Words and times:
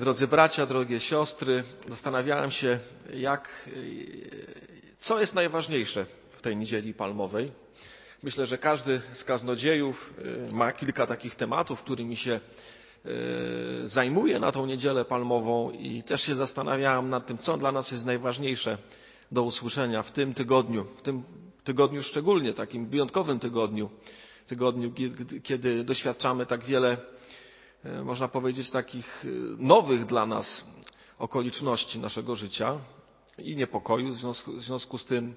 Drodzy 0.00 0.26
bracia, 0.26 0.66
drogie 0.66 1.00
siostry, 1.00 1.64
zastanawiałem 1.88 2.50
się, 2.50 2.78
jak, 3.14 3.68
co 4.98 5.20
jest 5.20 5.34
najważniejsze 5.34 6.06
w 6.30 6.42
tej 6.42 6.56
niedzieli 6.56 6.94
palmowej. 6.94 7.52
Myślę, 8.22 8.46
że 8.46 8.58
każdy 8.58 9.00
z 9.12 9.24
kaznodziejów 9.24 10.14
y, 10.48 10.52
ma 10.52 10.72
kilka 10.72 11.06
takich 11.06 11.34
tematów, 11.34 11.82
którymi 11.82 12.16
się 12.16 12.40
y, 13.06 13.88
zajmuje 13.88 14.38
na 14.38 14.52
tą 14.52 14.66
niedzielę 14.66 15.04
palmową 15.04 15.70
i 15.70 16.02
też 16.02 16.22
się 16.22 16.34
zastanawiałem 16.34 17.10
nad 17.10 17.26
tym, 17.26 17.38
co 17.38 17.56
dla 17.56 17.72
nas 17.72 17.90
jest 17.90 18.06
najważniejsze 18.06 18.78
do 19.32 19.42
usłyszenia 19.42 20.02
w 20.02 20.12
tym 20.12 20.34
tygodniu, 20.34 20.84
w 20.96 21.02
tym 21.02 21.22
tygodniu 21.64 22.02
szczególnie, 22.02 22.54
takim 22.54 22.88
wyjątkowym 22.88 23.40
tygodniu, 23.40 23.90
tygodniu, 24.46 24.92
kiedy 25.42 25.84
doświadczamy 25.84 26.46
tak 26.46 26.64
wiele 26.64 26.96
można 27.84 28.28
powiedzieć, 28.28 28.70
takich 28.70 29.24
e, 29.24 29.28
nowych 29.58 30.06
dla 30.06 30.26
nas 30.26 30.64
okoliczności 31.18 31.98
naszego 31.98 32.36
życia 32.36 32.78
i 33.38 33.56
niepokoju 33.56 34.12
w 34.12 34.16
związku, 34.16 34.52
w 34.52 34.62
związku 34.62 34.98
z 34.98 35.06
tym. 35.06 35.34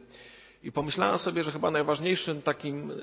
I 0.64 0.72
pomyślałem 0.72 1.18
sobie, 1.18 1.44
że 1.44 1.52
chyba 1.52 1.72
najważniejszym 1.72 2.42
takim 2.42 2.92
e, 2.92 2.96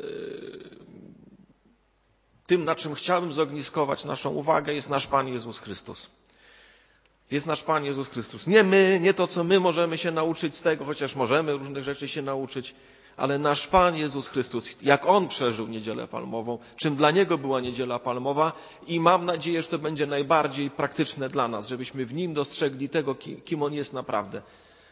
tym, 2.46 2.64
na 2.64 2.74
czym 2.74 2.94
chciałbym 2.94 3.32
zogniskować 3.32 4.04
naszą 4.04 4.30
uwagę, 4.30 4.74
jest 4.74 4.88
nasz 4.88 5.06
Pan 5.06 5.28
Jezus 5.28 5.58
Chrystus. 5.58 6.10
Jest 7.30 7.46
nasz 7.46 7.62
Pan 7.62 7.84
Jezus 7.84 8.08
Chrystus. 8.08 8.46
Nie 8.46 8.62
my, 8.62 8.98
nie 9.02 9.14
to, 9.14 9.26
co 9.26 9.44
my 9.44 9.60
możemy 9.60 9.98
się 9.98 10.10
nauczyć 10.10 10.54
z 10.54 10.62
tego, 10.62 10.84
chociaż 10.84 11.14
możemy 11.14 11.52
różnych 11.52 11.84
rzeczy 11.84 12.08
się 12.08 12.22
nauczyć, 12.22 12.74
ale 13.16 13.38
nasz 13.38 13.66
Pan 13.66 13.96
Jezus 13.96 14.28
Chrystus, 14.28 14.76
jak 14.82 15.06
On 15.06 15.28
przeżył 15.28 15.68
Niedzielę 15.68 16.08
Palmową, 16.08 16.58
czym 16.76 16.96
dla 16.96 17.10
Niego 17.10 17.38
była 17.38 17.60
Niedziela 17.60 17.98
Palmowa 17.98 18.52
i 18.86 19.00
mam 19.00 19.24
nadzieję, 19.24 19.62
że 19.62 19.68
to 19.68 19.78
będzie 19.78 20.06
najbardziej 20.06 20.70
praktyczne 20.70 21.28
dla 21.28 21.48
nas, 21.48 21.68
żebyśmy 21.68 22.06
w 22.06 22.14
Nim 22.14 22.34
dostrzegli 22.34 22.88
tego, 22.88 23.14
kim 23.44 23.62
On 23.62 23.74
jest 23.74 23.92
naprawdę 23.92 24.42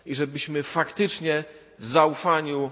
i 0.07 0.15
żebyśmy 0.15 0.63
faktycznie 0.63 1.45
w 1.79 1.87
zaufaniu, 1.87 2.71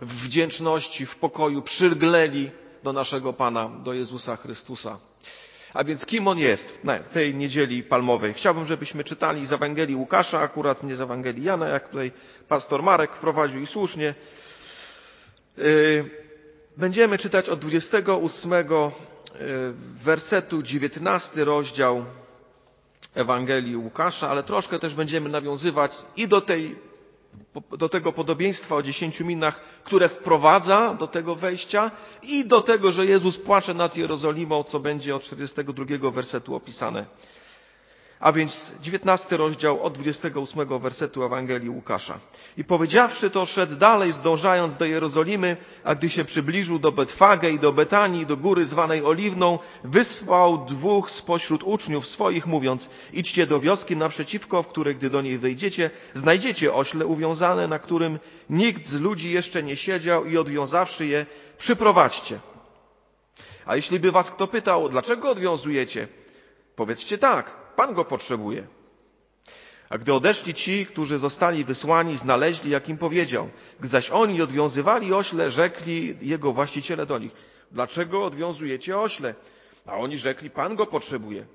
w 0.00 0.12
wdzięczności, 0.24 1.06
w 1.06 1.16
pokoju 1.16 1.62
przyglęli 1.62 2.50
do 2.82 2.92
naszego 2.92 3.32
Pana, 3.32 3.70
do 3.84 3.92
Jezusa 3.92 4.36
Chrystusa. 4.36 4.98
A 5.74 5.84
więc 5.84 6.06
kim 6.06 6.28
On 6.28 6.38
jest 6.38 6.84
na 6.84 6.98
tej 6.98 7.34
Niedzieli 7.34 7.82
Palmowej? 7.82 8.34
Chciałbym, 8.34 8.66
żebyśmy 8.66 9.04
czytali 9.04 9.46
z 9.46 9.52
Ewangelii 9.52 9.96
Łukasza, 9.96 10.40
akurat 10.40 10.82
nie 10.82 10.96
z 10.96 11.00
Ewangelii 11.00 11.44
Jana, 11.44 11.68
jak 11.68 11.88
tutaj 11.88 12.12
pastor 12.48 12.82
Marek 12.82 13.12
wprowadził 13.12 13.60
i 13.60 13.66
słusznie, 13.66 14.14
będziemy 16.76 17.18
czytać 17.18 17.48
od 17.48 17.60
28 17.60 18.52
y, 18.52 18.64
wersetu 20.04 20.62
19 20.62 21.44
rozdział 21.44 22.04
Ewangelii 23.14 23.76
Łukasza, 23.76 24.28
ale 24.28 24.42
troszkę 24.42 24.78
też 24.78 24.94
będziemy 24.94 25.28
nawiązywać 25.28 25.92
i 26.16 26.28
do, 26.28 26.40
tej, 26.40 26.76
do 27.78 27.88
tego 27.88 28.12
podobieństwa 28.12 28.74
o 28.74 28.82
dziesięciu 28.82 29.24
minach, 29.24 29.60
które 29.84 30.08
wprowadza 30.08 30.94
do 30.94 31.06
tego 31.06 31.34
wejścia 31.34 31.90
i 32.22 32.44
do 32.44 32.60
tego, 32.60 32.92
że 32.92 33.06
Jezus 33.06 33.38
płacze 33.38 33.74
nad 33.74 33.96
Jerozolimą, 33.96 34.62
co 34.62 34.80
będzie 34.80 35.16
od 35.16 35.22
42 35.22 36.10
wersetu 36.10 36.54
opisane. 36.54 37.06
A 38.20 38.32
więc 38.32 38.72
19 38.80 39.36
rozdział 39.36 39.82
od 39.82 39.94
28 39.94 40.80
wersetu 40.80 41.24
Ewangelii 41.24 41.70
Łukasza. 41.70 42.20
I 42.56 42.64
powiedziawszy 42.64 43.30
to, 43.30 43.46
szedł 43.46 43.76
dalej, 43.76 44.12
zdążając 44.12 44.76
do 44.76 44.84
Jerozolimy, 44.84 45.56
a 45.84 45.94
gdy 45.94 46.10
się 46.10 46.24
przybliżył 46.24 46.78
do 46.78 46.92
Betfage 46.92 47.50
i 47.50 47.58
do 47.58 47.72
Betanii, 47.72 48.26
do 48.26 48.36
góry 48.36 48.66
zwanej 48.66 49.04
Oliwną, 49.04 49.58
wysłał 49.84 50.66
dwóch 50.66 51.10
spośród 51.10 51.62
uczniów 51.62 52.06
swoich, 52.06 52.46
mówiąc, 52.46 52.88
idźcie 53.12 53.46
do 53.46 53.60
wioski 53.60 53.96
naprzeciwko, 53.96 54.62
w 54.62 54.68
której, 54.68 54.96
gdy 54.96 55.10
do 55.10 55.22
niej 55.22 55.38
wejdziecie, 55.38 55.90
znajdziecie 56.14 56.74
ośle 56.74 57.06
uwiązane, 57.06 57.68
na 57.68 57.78
którym 57.78 58.18
nikt 58.50 58.86
z 58.86 59.00
ludzi 59.00 59.30
jeszcze 59.30 59.62
nie 59.62 59.76
siedział 59.76 60.24
i 60.24 60.38
odwiązawszy 60.38 61.06
je, 61.06 61.26
przyprowadźcie. 61.58 62.38
A 63.66 63.76
jeśli 63.76 64.00
by 64.00 64.12
was 64.12 64.30
kto 64.30 64.46
pytał, 64.46 64.88
dlaczego 64.88 65.30
odwiązujecie? 65.30 66.08
Powiedzcie 66.76 67.18
tak, 67.18 67.65
Pan 67.76 67.94
go 67.94 68.04
potrzebuje. 68.04 68.66
A 69.88 69.98
gdy 69.98 70.14
odeszli 70.14 70.54
ci, 70.54 70.86
którzy 70.86 71.18
zostali 71.18 71.64
wysłani, 71.64 72.18
znaleźli, 72.18 72.70
jak 72.70 72.88
im 72.88 72.98
powiedział. 72.98 73.48
Gdy 73.80 73.88
zaś 73.88 74.10
oni 74.10 74.42
odwiązywali 74.42 75.12
ośle, 75.12 75.50
rzekli 75.50 76.16
jego 76.20 76.52
właściciele 76.52 77.06
do 77.06 77.18
nich, 77.18 77.32
dlaczego 77.72 78.24
odwiązujecie 78.24 78.98
ośle? 78.98 79.34
A 79.86 79.96
oni 79.96 80.18
rzekli, 80.18 80.50
Pan 80.50 80.76
go 80.76 80.86
potrzebuje. 80.86 81.46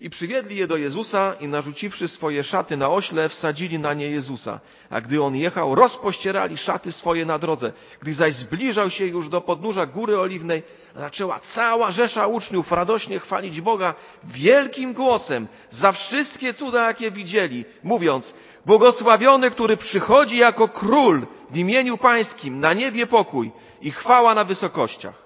I 0.00 0.10
przywiedli 0.10 0.56
je 0.56 0.66
do 0.66 0.76
Jezusa 0.76 1.34
i 1.40 1.48
narzuciwszy 1.48 2.08
swoje 2.08 2.42
szaty 2.42 2.76
na 2.76 2.88
ośle, 2.88 3.28
wsadzili 3.28 3.78
na 3.78 3.94
nie 3.94 4.10
Jezusa. 4.10 4.60
A 4.90 5.00
gdy 5.00 5.22
on 5.22 5.36
jechał, 5.36 5.74
rozpościerali 5.74 6.56
szaty 6.56 6.92
swoje 6.92 7.26
na 7.26 7.38
drodze. 7.38 7.72
Gdy 8.00 8.14
zaś 8.14 8.34
zbliżał 8.34 8.90
się 8.90 9.06
już 9.06 9.28
do 9.28 9.40
podnóża 9.40 9.86
Góry 9.86 10.18
Oliwnej, 10.18 10.62
zaczęła 10.94 11.40
cała 11.54 11.90
rzesza 11.90 12.26
uczniów 12.26 12.72
radośnie 12.72 13.18
chwalić 13.18 13.60
Boga 13.60 13.94
wielkim 14.24 14.92
głosem 14.92 15.46
za 15.70 15.92
wszystkie 15.92 16.54
cuda, 16.54 16.86
jakie 16.86 17.10
widzieli, 17.10 17.64
mówiąc, 17.82 18.34
błogosławiony, 18.66 19.50
który 19.50 19.76
przychodzi 19.76 20.36
jako 20.36 20.68
król 20.68 21.26
w 21.50 21.56
imieniu 21.56 21.98
pańskim, 21.98 22.60
na 22.60 22.72
niebie 22.72 23.06
pokój 23.06 23.50
i 23.82 23.90
chwała 23.90 24.34
na 24.34 24.44
wysokościach. 24.44 25.25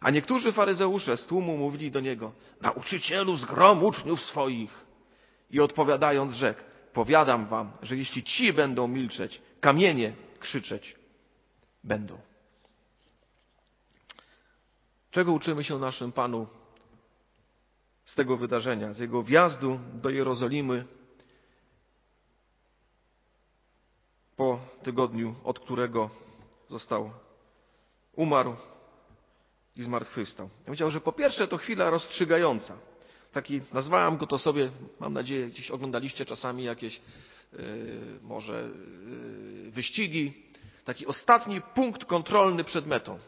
A 0.00 0.10
niektórzy 0.10 0.52
faryzeusze 0.52 1.16
z 1.16 1.26
tłumu 1.26 1.56
mówili 1.56 1.90
do 1.90 2.00
niego, 2.00 2.32
nauczycielu 2.60 3.36
zgrom 3.36 3.84
uczniów 3.84 4.22
swoich. 4.22 4.86
I 5.50 5.60
odpowiadając 5.60 6.32
rzekł, 6.32 6.62
powiadam 6.92 7.46
wam, 7.46 7.72
że 7.82 7.96
jeśli 7.96 8.22
ci 8.22 8.52
będą 8.52 8.88
milczeć, 8.88 9.42
kamienie 9.60 10.12
krzyczeć 10.40 10.96
będą. 11.84 12.18
Czego 15.10 15.32
uczymy 15.32 15.64
się 15.64 15.78
naszym 15.78 16.12
Panu 16.12 16.46
z 18.04 18.14
tego 18.14 18.36
wydarzenia, 18.36 18.94
z 18.94 18.98
jego 18.98 19.22
wjazdu 19.22 19.80
do 19.94 20.10
Jerozolimy 20.10 20.84
po 24.36 24.60
tygodniu, 24.82 25.34
od 25.44 25.60
którego 25.60 26.10
został 26.68 27.10
umarł 28.16 28.56
i 29.76 29.82
zmartwychwstał. 29.82 30.48
Ja 30.80 30.90
że 30.90 31.00
po 31.00 31.12
pierwsze 31.12 31.48
to 31.48 31.56
chwila 31.56 31.90
rozstrzygająca. 31.90 32.76
Taki, 33.32 33.60
nazwałem 33.72 34.16
go 34.16 34.26
to 34.26 34.38
sobie, 34.38 34.70
mam 35.00 35.12
nadzieję, 35.12 35.46
gdzieś 35.46 35.70
oglądaliście 35.70 36.24
czasami 36.24 36.64
jakieś 36.64 37.00
yy, 37.52 37.58
może 38.22 38.70
yy, 39.64 39.70
wyścigi. 39.70 40.32
Taki 40.84 41.06
ostatni 41.06 41.60
punkt 41.60 42.04
kontrolny 42.04 42.64
przed 42.64 42.86
metą. 42.86 43.18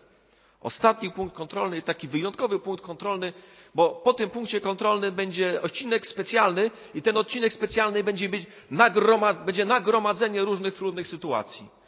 Ostatni 0.61 1.11
punkt 1.11 1.37
kontrolny 1.37 1.79
i 1.79 1.83
taki 1.83 2.09
wyjątkowy 2.09 2.59
punkt 2.59 2.85
kontrolny, 2.85 3.33
bo 3.75 3.91
po 3.91 4.15
tym 4.15 4.31
punkcie 4.31 4.61
kontrolnym 4.61 5.15
będzie 5.15 5.63
odcinek 5.63 6.07
specjalny 6.07 6.71
i 6.95 7.03
ten 7.03 7.17
odcinek 7.17 7.53
specjalny 7.53 8.05
będzie, 8.05 8.29
być 8.29 8.47
nagromad, 8.71 9.45
będzie 9.45 9.65
nagromadzenie 9.65 10.43
różnych 10.43 10.75
trudnych 10.75 11.07
sytuacji. 11.07 11.80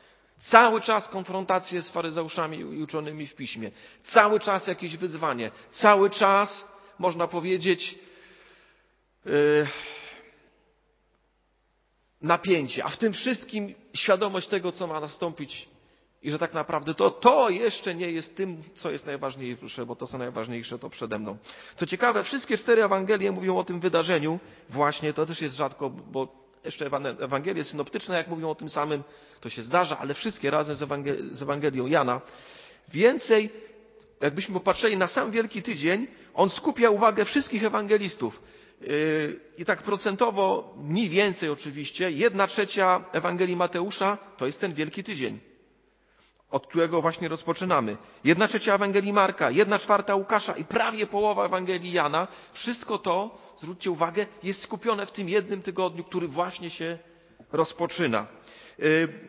Cały 0.43 0.81
czas 0.81 1.09
konfrontacje 1.09 1.83
z 1.83 1.91
faryzeuszami 1.91 2.59
i 2.59 2.83
uczonymi 2.83 3.27
w 3.27 3.35
piśmie. 3.35 3.71
Cały 4.05 4.41
czas 4.41 4.67
jakieś 4.67 4.97
wyzwanie. 4.97 5.51
Cały 5.73 6.11
czas, 6.11 6.69
można 6.99 7.29
powiedzieć, 7.29 7.99
yy, 9.25 9.67
napięcie. 12.21 12.85
A 12.85 12.89
w 12.89 12.97
tym 12.97 13.13
wszystkim 13.13 13.75
świadomość 13.95 14.49
tego, 14.49 14.73
co 14.73 14.87
ma 14.87 15.01
nastąpić 15.01 15.69
i 16.23 16.31
że 16.31 16.39
tak 16.39 16.55
naprawdę 16.55 16.95
to, 16.95 17.11
to 17.11 17.51
jeszcze 17.51 17.95
nie 17.95 18.11
jest 18.11 18.37
tym, 18.37 18.63
co 18.75 18.91
jest 18.91 19.07
najważniejsze, 19.07 19.87
bo 19.87 19.97
to, 19.97 20.07
co 20.07 20.19
najważniejsze, 20.19 20.79
to 20.79 20.91
przede 20.91 21.19
mną. 21.19 21.37
Co 21.77 21.87
ciekawe, 21.87 22.25
wszystkie 22.25 22.59
cztery 22.59 22.85
Ewangelie 22.85 23.33
mówią 23.33 23.57
o 23.57 23.65
tym 23.65 23.81
wydarzeniu. 23.81 24.41
Właśnie, 24.71 25.13
to 25.13 25.27
też 25.27 25.41
jest 25.41 25.57
rzadko, 25.57 25.91
bo 25.91 26.42
jeszcze 26.65 26.87
Ewangelie 27.21 27.65
synoptyczne, 27.65 28.17
jak 28.17 28.29
mówią 28.29 28.51
o 28.51 28.55
tym 28.55 28.69
samym, 28.69 29.03
to 29.41 29.51
się 29.51 29.63
zdarza, 29.63 29.99
ale 29.99 30.15
wszystkie 30.15 30.51
razem 30.51 30.77
z, 30.77 30.83
Ewangel 30.83 31.35
z 31.35 31.43
Ewangelią 31.43 31.87
Jana. 31.87 32.21
Więcej, 32.89 33.51
jakbyśmy 34.21 34.55
popatrzyli 34.55 34.97
na 34.97 35.07
sam 35.07 35.31
Wielki 35.31 35.63
Tydzień, 35.63 36.07
on 36.35 36.51
skupia 36.51 36.91
uwagę 36.91 37.25
wszystkich 37.25 37.65
ewangelistów. 37.65 38.43
Yy, 38.81 39.41
I 39.59 39.65
tak 39.65 39.83
procentowo, 39.83 40.75
mniej 40.83 41.09
więcej 41.09 41.49
oczywiście, 41.49 42.11
jedna 42.11 42.47
trzecia 42.47 43.05
Ewangelii 43.13 43.57
Mateusza 43.57 44.19
to 44.37 44.47
jest 44.47 44.61
ten 44.61 44.75
Wielki 44.75 45.05
Tydzień 45.05 45.52
od 46.53 46.67
którego 46.67 47.03
właśnie 47.03 47.29
rozpoczynamy. 47.29 47.97
Jedna 48.25 48.49
trzecia 48.49 48.75
Ewangelii 48.75 49.13
Marka, 49.13 49.51
jedna 49.51 49.79
czwarta 49.79 50.15
Łukasza 50.15 50.57
i 50.57 50.65
prawie 50.65 51.07
połowa 51.07 51.45
Ewangelii 51.45 51.93
Jana. 51.93 52.29
Wszystko 52.53 52.99
to, 52.99 53.39
zwróćcie 53.57 53.91
uwagę, 53.91 54.27
jest 54.43 54.63
skupione 54.63 55.07
w 55.07 55.13
tym 55.13 55.29
jednym 55.29 55.63
tygodniu, 55.63 56.05
który 56.05 56.29
właśnie 56.29 56.71
się 56.71 56.99
rozpoczyna. 57.53 58.27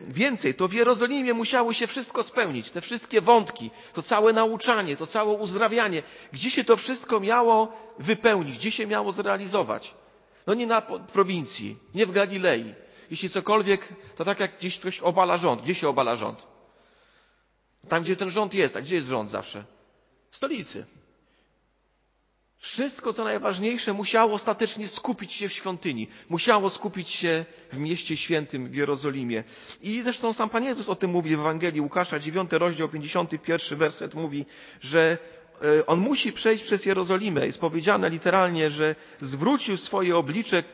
Więcej, 0.00 0.54
to 0.54 0.68
w 0.68 0.72
Jerozolimie 0.72 1.34
musiało 1.34 1.72
się 1.72 1.86
wszystko 1.86 2.22
spełnić, 2.22 2.70
te 2.70 2.80
wszystkie 2.80 3.20
wątki, 3.20 3.70
to 3.92 4.02
całe 4.02 4.32
nauczanie, 4.32 4.96
to 4.96 5.06
całe 5.06 5.32
uzdrawianie. 5.32 6.02
Gdzie 6.32 6.50
się 6.50 6.64
to 6.64 6.76
wszystko 6.76 7.20
miało 7.20 7.72
wypełnić, 7.98 8.58
gdzie 8.58 8.70
się 8.70 8.86
miało 8.86 9.12
zrealizować? 9.12 9.94
No 10.46 10.54
nie 10.54 10.66
na 10.66 10.82
prowincji, 11.12 11.76
nie 11.94 12.06
w 12.06 12.12
Galilei. 12.12 12.74
Jeśli 13.10 13.30
cokolwiek, 13.30 13.88
to 14.16 14.24
tak 14.24 14.40
jak 14.40 14.58
gdzieś 14.58 14.78
ktoś 14.78 15.00
obala 15.00 15.36
rząd. 15.36 15.62
Gdzie 15.62 15.74
się 15.74 15.88
obala 15.88 16.16
rząd? 16.16 16.53
Tam, 17.88 18.02
gdzie 18.02 18.16
ten 18.16 18.30
rząd 18.30 18.54
jest. 18.54 18.76
A 18.76 18.80
gdzie 18.80 18.96
jest 18.96 19.08
rząd 19.08 19.30
zawsze? 19.30 19.64
W 20.30 20.36
stolicy. 20.36 20.86
Wszystko, 22.64 23.12
co 23.12 23.24
najważniejsze, 23.24 23.92
musiało 23.92 24.34
ostatecznie 24.34 24.88
skupić 24.88 25.32
się 25.32 25.48
w 25.48 25.52
świątyni. 25.52 26.08
Musiało 26.28 26.70
skupić 26.70 27.08
się 27.08 27.44
w 27.72 27.78
mieście 27.78 28.16
świętym 28.16 28.68
w 28.68 28.74
Jerozolimie. 28.74 29.44
I 29.82 30.02
zresztą 30.02 30.32
sam 30.32 30.50
Pan 30.50 30.64
Jezus 30.64 30.88
o 30.88 30.94
tym 30.94 31.10
mówi 31.10 31.36
w 31.36 31.40
Ewangelii 31.40 31.80
Łukasza, 31.80 32.18
9 32.18 32.52
rozdział, 32.52 32.88
51 32.88 33.78
werset 33.78 34.14
mówi, 34.14 34.46
że 34.80 35.18
e, 35.62 35.86
on 35.86 36.00
musi 36.00 36.32
przejść 36.32 36.64
przez 36.64 36.86
Jerozolimę. 36.86 37.46
Jest 37.46 37.60
powiedziane 37.60 38.10
literalnie, 38.10 38.70
że 38.70 38.94
zwrócił 39.20 39.76
swoje 39.76 40.16
oblicze 40.16 40.64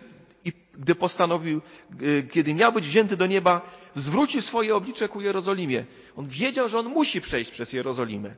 i 0.44 0.52
gdy 0.74 0.94
postanowił, 0.94 1.60
e, 1.90 2.22
kiedy 2.22 2.54
miał 2.54 2.72
być 2.72 2.84
wzięty 2.84 3.16
do 3.16 3.26
nieba, 3.26 3.80
zwrócił 3.94 4.42
swoje 4.42 4.76
oblicze 4.76 5.08
ku 5.08 5.20
Jerozolimie. 5.20 5.84
On 6.16 6.28
wiedział, 6.28 6.69
że 6.69 6.78
on 6.78 6.88
musi 6.88 7.20
przejść 7.20 7.50
przez 7.50 7.72
Jerozolimę. 7.72 8.34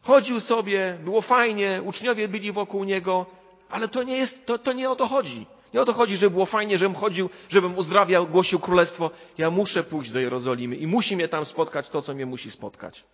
Chodził 0.00 0.40
sobie, 0.40 0.98
było 1.04 1.22
fajnie, 1.22 1.80
uczniowie 1.84 2.28
byli 2.28 2.52
wokół 2.52 2.84
niego, 2.84 3.26
ale 3.70 3.88
to 3.88 4.02
nie, 4.02 4.16
jest, 4.16 4.46
to, 4.46 4.58
to 4.58 4.72
nie 4.72 4.90
o 4.90 4.96
to 4.96 5.06
chodzi. 5.08 5.46
Nie 5.74 5.82
o 5.82 5.84
to 5.84 5.92
chodzi, 5.92 6.16
żeby 6.16 6.30
było 6.30 6.46
fajnie, 6.46 6.78
żebym 6.78 6.94
chodził, 6.94 7.30
żebym 7.48 7.78
uzdrawiał, 7.78 8.26
głosił 8.26 8.58
królestwo. 8.58 9.10
Ja 9.38 9.50
muszę 9.50 9.84
pójść 9.84 10.10
do 10.10 10.20
Jerozolimy 10.20 10.76
i 10.76 10.86
musi 10.86 11.16
mnie 11.16 11.28
tam 11.28 11.44
spotkać 11.44 11.88
to, 11.88 12.02
co 12.02 12.14
mnie 12.14 12.26
musi 12.26 12.50
spotkać. 12.50 13.04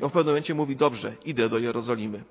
I 0.00 0.02
on 0.02 0.10
w 0.10 0.12
pewnym 0.12 0.32
momencie 0.32 0.54
mówi, 0.54 0.76
dobrze, 0.76 1.12
idę 1.24 1.48
do 1.48 1.58
Jerozolimy. 1.58 2.24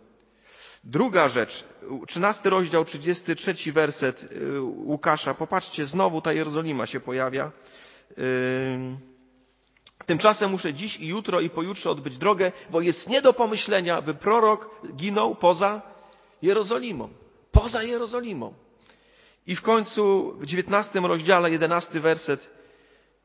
Druga 0.84 1.30
rzecz, 1.30 1.64
13 2.08 2.50
rozdział, 2.50 2.86
33 2.86 3.72
werset 3.72 4.24
y, 4.24 4.62
Łukasza. 4.62 5.34
Popatrzcie, 5.34 5.86
znowu 5.86 6.22
ta 6.22 6.34
Jerozolima 6.34 6.86
się 6.86 7.00
pojawia. 7.00 7.52
Yy 8.18 9.12
Tymczasem 10.06 10.52
muszę 10.52 10.74
dziś 10.74 10.98
i 11.00 11.08
jutro 11.08 11.40
i 11.40 11.50
pojutrze 11.50 11.90
odbyć 11.90 12.18
drogę, 12.18 12.52
bo 12.70 12.82
jest 12.82 13.08
nie 13.08 13.22
do 13.22 13.34
pomyślenia, 13.34 14.02
by 14.02 14.14
prorok 14.14 14.70
ginął 14.96 15.36
poza 15.36 15.82
Jerozolimą. 16.42 17.10
Poza 17.52 17.84
Jerozolimą. 17.84 18.54
I 19.48 19.56
w 19.56 19.62
końcu 19.62 20.34
w 20.40 20.46
dziewiętnastym 20.46 21.06
rozdziale, 21.06 21.52
jedenasty 21.52 22.00
werset, 22.00 22.50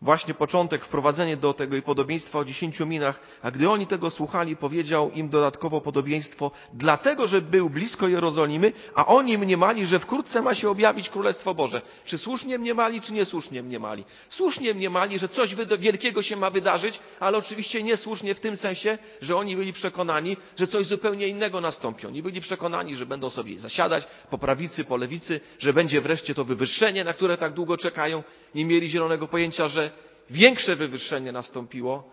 Właśnie 0.02 0.34
początek, 0.34 0.84
wprowadzenie 0.84 1.36
do 1.36 1.54
tego 1.54 1.76
i 1.76 1.82
podobieństwa 1.82 2.38
o 2.38 2.44
dziesięciu 2.44 2.86
minach, 2.86 3.20
a 3.42 3.50
gdy 3.50 3.70
oni 3.70 3.86
tego 3.86 4.10
słuchali, 4.10 4.56
powiedział 4.56 5.10
im 5.10 5.28
dodatkowo 5.28 5.80
podobieństwo, 5.80 6.50
dlatego, 6.72 7.26
że 7.26 7.42
był 7.42 7.70
blisko 7.70 8.08
Jerozolimy, 8.08 8.72
a 8.94 9.06
oni 9.06 9.38
mniemali, 9.38 9.86
że 9.86 9.98
wkrótce 9.98 10.42
ma 10.42 10.54
się 10.54 10.70
objawić 10.70 11.08
Królestwo 11.08 11.54
Boże. 11.54 11.82
Czy 12.04 12.18
słusznie 12.18 12.58
mniemali, 12.58 13.00
czy 13.00 13.12
niesłusznie 13.12 13.62
mniemali? 13.62 14.04
Słusznie 14.28 14.74
mniemali, 14.74 15.18
że 15.18 15.28
coś 15.28 15.54
wielkiego 15.78 16.22
się 16.22 16.36
ma 16.36 16.50
wydarzyć, 16.50 17.00
ale 17.20 17.38
oczywiście 17.38 17.82
niesłusznie 17.82 18.34
w 18.34 18.40
tym 18.40 18.56
sensie, 18.56 18.98
że 19.20 19.36
oni 19.36 19.56
byli 19.56 19.72
przekonani, 19.72 20.36
że 20.58 20.66
coś 20.66 20.86
zupełnie 20.86 21.28
innego 21.28 21.60
nastąpi. 21.60 22.06
Oni 22.06 22.22
byli 22.22 22.40
przekonani, 22.40 22.96
że 22.96 23.06
będą 23.06 23.30
sobie 23.30 23.58
zasiadać 23.58 24.06
po 24.30 24.38
prawicy, 24.38 24.84
po 24.84 24.96
lewicy, 24.96 25.40
że 25.58 25.72
będzie 25.72 26.00
wreszcie 26.00 26.34
to 26.34 26.44
wywyższenie, 26.44 27.04
na 27.04 27.12
które 27.12 27.36
tak 27.36 27.52
długo 27.52 27.76
czekają. 27.76 28.22
Nie 28.54 28.64
mieli 28.64 28.90
zielonego 28.90 29.28
pojęcia, 29.28 29.68
że 29.68 29.85
większe 30.30 30.76
wywyższenie 30.76 31.32
nastąpiło, 31.32 32.10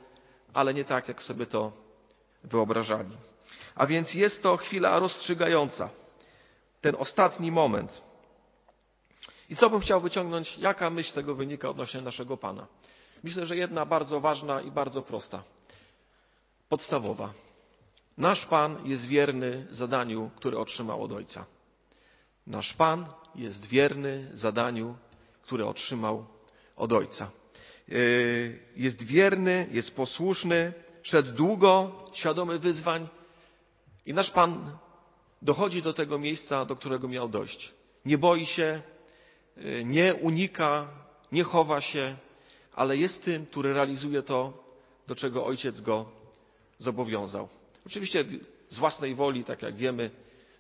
ale 0.54 0.74
nie 0.74 0.86
tak, 0.86 1.08
jak 1.08 1.24
sobie 1.24 1.46
to 1.46 1.72
wyobrażali. 2.44 3.18
A 3.76 3.88
więc 3.88 4.14
jest 4.14 4.44
to 4.44 4.58
chwila 4.58 5.00
rozstrzygająca. 5.00 5.90
Ten 6.82 6.96
ostatni 7.00 7.52
moment. 7.52 8.02
I 9.50 9.56
co 9.56 9.70
bym 9.70 9.80
chciał 9.80 10.02
wyciągnąć? 10.02 10.58
Jaka 10.58 10.90
myśl 10.90 11.14
tego 11.14 11.36
wynika 11.36 11.70
odnośnie 11.70 12.02
naszego 12.02 12.38
Pana? 12.38 12.68
Myślę, 13.24 13.46
że 13.46 13.58
jedna 13.58 13.86
bardzo 13.86 14.20
ważna 14.20 14.62
i 14.62 14.72
bardzo 14.72 15.02
prosta. 15.02 15.44
Podstawowa. 16.70 17.34
Nasz 18.18 18.46
Pan 18.46 18.88
jest 18.88 19.06
wierny 19.08 19.68
zadaniu, 19.72 20.32
które 20.36 20.58
otrzymał 20.58 21.04
od 21.04 21.12
Ojca. 21.12 21.46
Nasz 22.48 22.74
Pan 22.74 23.06
jest 23.36 23.66
wierny 23.66 24.30
zadaniu, 24.34 24.98
które 25.42 25.68
otrzymał 25.68 26.26
od 26.76 26.94
Ojca. 26.94 27.32
E, 27.90 27.96
jest 28.76 29.04
wierny, 29.04 29.68
jest 29.72 29.96
posłuszny, 29.96 30.74
szedł 31.04 31.32
długo, 31.32 31.92
świadomy 32.14 32.60
wyzwań 32.60 33.08
i 34.06 34.14
nasz 34.14 34.32
Pan 34.32 34.78
dochodzi 35.42 35.82
do 35.82 35.94
tego 35.94 36.20
miejsca, 36.20 36.66
do 36.66 36.76
którego 36.76 37.08
miał 37.08 37.30
dojść. 37.30 37.74
Nie 38.06 38.18
boi 38.18 38.46
się, 38.46 38.82
e, 39.58 39.84
nie 39.84 40.16
unika, 40.16 40.88
nie 41.32 41.44
chowa 41.44 41.82
się, 41.82 42.16
ale 42.76 42.98
jest 42.98 43.24
tym, 43.24 43.46
który 43.46 43.74
realizuje 43.74 44.22
to, 44.22 44.64
do 45.08 45.16
czego 45.16 45.46
Ojciec 45.46 45.82
go 45.82 46.06
zobowiązał. 46.78 47.48
Oczywiście 47.86 48.26
z 48.70 48.78
własnej 48.78 49.16
woli, 49.16 49.44
tak 49.44 49.62
jak 49.62 49.76
wiemy, 49.76 50.04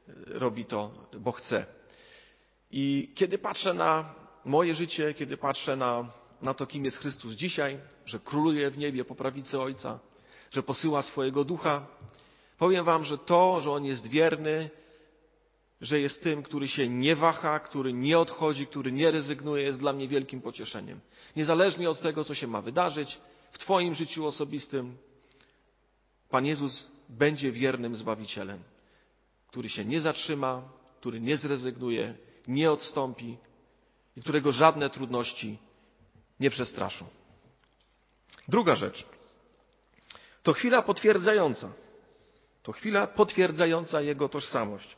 e, 0.07 0.13
robi 0.27 0.65
to, 0.65 0.91
bo 1.19 1.31
chce. 1.31 1.65
I 2.71 3.11
kiedy 3.15 3.37
patrzę 3.37 3.73
na 3.73 4.15
moje 4.45 4.75
życie, 4.75 5.13
kiedy 5.13 5.37
patrzę 5.37 5.75
na 5.75 6.11
na 6.43 6.53
to, 6.53 6.67
kim 6.67 6.85
jest 6.85 6.97
Chrystus 6.97 7.33
dzisiaj, 7.33 7.79
że 8.05 8.19
króluje 8.19 8.71
w 8.71 8.77
niebie 8.77 9.05
po 9.05 9.15
prawicy 9.15 9.59
Ojca, 9.59 9.99
że 10.51 10.63
posyła 10.63 11.03
swojego 11.03 11.43
ducha. 11.43 11.85
Powiem 12.57 12.85
Wam, 12.85 13.05
że 13.05 13.17
to, 13.17 13.61
że 13.61 13.71
On 13.71 13.85
jest 13.85 14.07
wierny, 14.07 14.69
że 15.81 15.99
jest 15.99 16.23
tym, 16.23 16.43
który 16.43 16.67
się 16.67 16.89
nie 16.89 17.15
waha, 17.15 17.59
który 17.59 17.93
nie 17.93 18.19
odchodzi, 18.19 18.67
który 18.67 18.91
nie 18.91 19.11
rezygnuje, 19.11 19.63
jest 19.63 19.79
dla 19.79 19.93
mnie 19.93 20.07
wielkim 20.07 20.41
pocieszeniem. 20.41 20.99
Niezależnie 21.35 21.89
od 21.89 22.01
tego, 22.01 22.23
co 22.23 22.35
się 22.35 22.47
ma 22.47 22.61
wydarzyć 22.61 23.19
w 23.51 23.57
Twoim 23.57 23.93
życiu 23.93 24.25
osobistym, 24.25 24.97
Pan 26.29 26.45
Jezus 26.45 26.87
będzie 27.09 27.51
wiernym 27.51 27.95
Zbawicielem, 27.95 28.59
który 29.47 29.69
się 29.69 29.85
nie 29.85 30.01
zatrzyma, 30.01 30.61
który 30.99 31.21
nie 31.21 31.37
zrezygnuje, 31.37 32.15
nie 32.47 32.71
odstąpi 32.71 33.37
i 34.17 34.21
którego 34.21 34.51
żadne 34.51 34.89
trudności 34.89 35.57
nie 36.43 36.49
przestraszą. 36.49 37.05
Druga 38.47 38.75
rzecz. 38.75 39.05
To 40.43 40.53
chwila 40.53 40.81
potwierdzająca. 40.81 41.71
To 42.63 42.71
chwila 42.71 43.07
potwierdzająca 43.07 44.01
jego 44.01 44.29
tożsamość. 44.29 44.95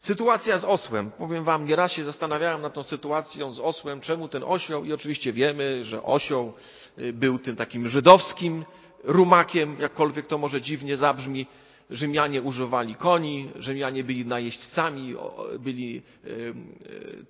Sytuacja 0.00 0.58
z 0.58 0.64
osłem. 0.64 1.10
Powiem 1.10 1.44
wam, 1.44 1.64
nieraz 1.64 1.92
się 1.92 2.04
zastanawiałem 2.04 2.62
nad 2.62 2.74
tą 2.74 2.82
sytuacją 2.82 3.52
z 3.52 3.60
osłem, 3.60 4.00
czemu 4.00 4.28
ten 4.28 4.42
osioł, 4.44 4.84
i 4.84 4.92
oczywiście 4.92 5.32
wiemy, 5.32 5.84
że 5.84 6.02
osioł 6.02 6.52
y, 6.98 7.12
był 7.12 7.38
tym 7.38 7.56
takim 7.56 7.88
żydowskim 7.88 8.64
rumakiem, 9.04 9.76
jakkolwiek 9.80 10.26
to 10.26 10.38
może 10.38 10.62
dziwnie 10.62 10.96
zabrzmi. 10.96 11.46
Rzymianie 11.90 12.42
używali 12.42 12.94
koni, 12.94 13.50
Rzymianie 13.58 14.04
byli 14.04 14.26
najeźdźcami, 14.26 15.14
byli 15.58 16.02
y, 16.24 16.30
y, 16.30 16.54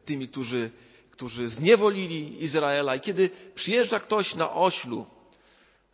tymi, 0.05 0.29
którzy 0.29 0.71
którzy 1.17 1.49
zniewolili 1.49 2.45
Izraela. 2.45 2.97
I 2.97 3.01
kiedy 3.01 3.31
przyjeżdża 3.55 3.99
ktoś 4.01 4.35
na 4.35 4.53
oślu, 4.53 5.07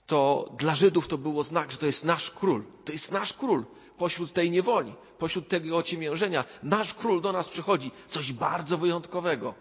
to 0.06 0.50
dla 0.58 0.74
Żydów 0.74 1.08
to 1.08 1.18
było 1.18 1.42
znak, 1.42 1.70
że 1.70 1.78
to 1.78 1.86
jest 1.86 2.04
nasz 2.04 2.30
król. 2.30 2.64
To 2.84 2.92
jest 2.92 3.10
nasz 3.12 3.32
król 3.32 3.64
pośród 3.98 4.32
tej 4.32 4.50
niewoli, 4.50 4.94
pośród 5.18 5.48
tego 5.48 5.76
ociemiężenia. 5.76 6.44
Nasz 6.62 6.94
król 6.94 7.20
do 7.20 7.32
nas 7.32 7.48
przychodzi. 7.48 7.90
Coś 8.08 8.32
bardzo 8.32 8.78
wyjątkowego. 8.78 9.54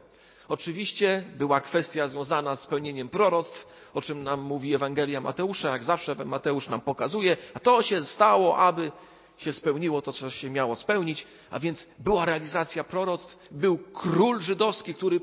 Oczywiście 0.48 1.24
była 1.38 1.62
kwestia 1.62 2.08
związana 2.08 2.56
z 2.56 2.62
spełnieniem 2.62 3.10
proroctw, 3.10 3.68
o 3.94 4.02
czym 4.02 4.24
nam 4.24 4.42
mówi 4.42 4.76
Ewangelia 4.76 5.22
Mateusza, 5.22 5.70
jak 5.70 5.84
zawsze 5.84 6.16
Mateusz 6.26 6.70
nam 6.70 6.82
pokazuje, 6.82 7.38
a 7.54 7.60
to 7.60 7.82
się 7.82 8.06
stało, 8.06 8.58
aby 8.58 8.92
się 9.38 9.54
spełniło 9.54 10.02
to, 10.02 10.14
co 10.14 10.30
się 10.30 10.50
miało 10.50 10.76
spełnić, 10.76 11.28
a 11.52 11.60
więc 11.60 11.88
była 12.00 12.26
realizacja 12.26 12.84
proroctw, 12.84 13.48
był 13.52 13.78
król 13.78 14.40
żydowski, 14.40 14.94
który 14.94 15.20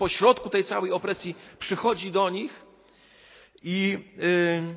pośrodku 0.00 0.50
tej 0.50 0.64
całej 0.64 0.92
opresji 0.92 1.34
przychodzi 1.58 2.10
do 2.10 2.30
nich 2.30 2.62
i, 3.62 3.98
yy, 4.16 4.74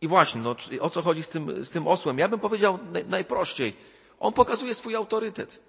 i 0.00 0.08
właśnie, 0.08 0.40
no, 0.40 0.56
o 0.80 0.90
co 0.90 1.02
chodzi 1.02 1.22
z 1.22 1.28
tym, 1.28 1.64
z 1.64 1.70
tym 1.70 1.86
osłem? 1.86 2.18
Ja 2.18 2.28
bym 2.28 2.40
powiedział 2.40 2.78
najprościej. 3.08 3.76
On 4.20 4.32
pokazuje 4.32 4.74
swój 4.74 4.94
autorytet. 4.94 5.60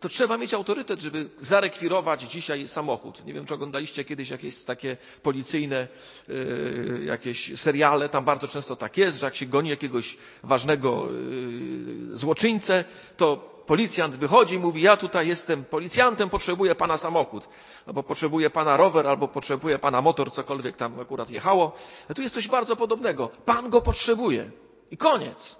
to 0.00 0.08
trzeba 0.08 0.38
mieć 0.38 0.54
autorytet, 0.54 1.00
żeby 1.00 1.30
zarekwirować 1.38 2.22
dzisiaj 2.22 2.68
samochód. 2.68 3.24
Nie 3.24 3.34
wiem, 3.34 3.46
czy 3.46 3.54
oglądaliście 3.54 4.04
kiedyś 4.04 4.30
jakieś 4.30 4.64
takie 4.64 4.96
policyjne 5.22 5.88
yy, 6.28 7.04
jakieś 7.04 7.60
seriale, 7.60 8.08
tam 8.08 8.24
bardzo 8.24 8.48
często 8.48 8.76
tak 8.76 8.96
jest, 8.96 9.18
że 9.18 9.26
jak 9.26 9.36
się 9.36 9.46
goni 9.46 9.70
jakiegoś 9.70 10.16
ważnego 10.42 11.08
yy, 11.10 12.16
złoczyńcę, 12.16 12.84
to 13.16 13.55
policjant 13.66 14.16
wychodzi 14.16 14.54
i 14.54 14.58
mówi, 14.58 14.82
ja 14.82 14.96
tutaj 14.96 15.28
jestem 15.28 15.64
policjantem, 15.64 16.30
potrzebuję 16.30 16.74
pana 16.74 16.98
samochód, 16.98 17.48
albo 17.86 18.02
potrzebuję 18.02 18.50
pana 18.50 18.76
rower, 18.76 19.06
albo 19.06 19.28
potrzebuję 19.28 19.78
pana 19.78 20.02
motor, 20.02 20.32
cokolwiek 20.32 20.76
tam 20.76 21.00
akurat 21.00 21.30
jechało. 21.30 21.76
A 22.10 22.14
tu 22.14 22.22
jest 22.22 22.34
coś 22.34 22.48
bardzo 22.48 22.76
podobnego. 22.76 23.30
Pan 23.44 23.70
go 23.70 23.80
potrzebuje. 23.80 24.50
I 24.90 24.96
koniec. 24.96 25.56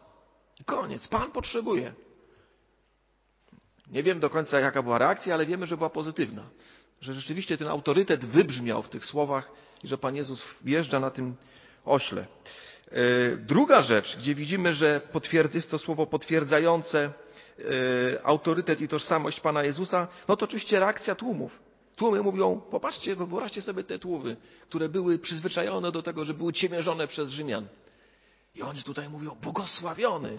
I 0.61 0.65
koniec. 0.65 1.09
Pan 1.09 1.31
potrzebuje. 1.31 1.93
Nie 3.91 4.03
wiem 4.03 4.21
do 4.21 4.31
końca, 4.31 4.61
jaka 4.61 4.83
była 4.83 4.99
reakcja, 4.99 5.35
ale 5.35 5.47
wiemy, 5.47 5.67
że 5.67 5.77
była 5.77 5.91
pozytywna. 5.91 6.43
Że 7.01 7.15
rzeczywiście 7.15 7.59
ten 7.59 7.69
autorytet 7.69 8.25
wybrzmiał 8.25 8.83
w 8.83 8.89
tych 8.89 9.05
słowach 9.05 9.51
i 9.85 9.89
że 9.89 9.99
Pan 9.99 10.17
Jezus 10.17 10.45
wjeżdża 10.65 11.01
na 11.01 11.11
tym 11.11 11.37
ośle. 11.85 12.27
E, 12.91 13.37
druga 13.37 13.83
rzecz, 13.83 14.17
gdzie 14.17 14.35
widzimy, 14.35 14.75
że 14.75 15.01
jest 15.55 15.71
to 15.71 15.79
słowo 15.79 16.07
potwierdzające 16.07 17.13
autorytet 18.25 18.81
i 18.81 18.89
tożsamość 18.89 19.41
Pana 19.41 19.63
Jezusa, 19.63 20.09
no 20.29 20.37
to 20.37 20.45
oczywiście 20.45 20.81
reakcja 20.81 21.15
tłumów. 21.15 21.59
Tłumy 21.97 22.23
mówią, 22.23 22.61
popatrzcie, 22.71 23.17
wyobraźcie 23.17 23.63
sobie 23.63 23.85
te 23.85 23.99
tłumy, 23.99 24.37
które 24.61 24.89
były 24.89 25.19
przyzwyczajone 25.19 25.93
do 25.93 26.03
tego, 26.03 26.25
że 26.25 26.35
były 26.35 26.53
ciemiężone 26.53 27.07
przez 27.07 27.29
Rzymian. 27.29 27.67
I 28.55 28.63
oni 28.63 28.83
tutaj 28.83 29.09
mówią, 29.09 29.37
błogosławiony, 29.43 30.39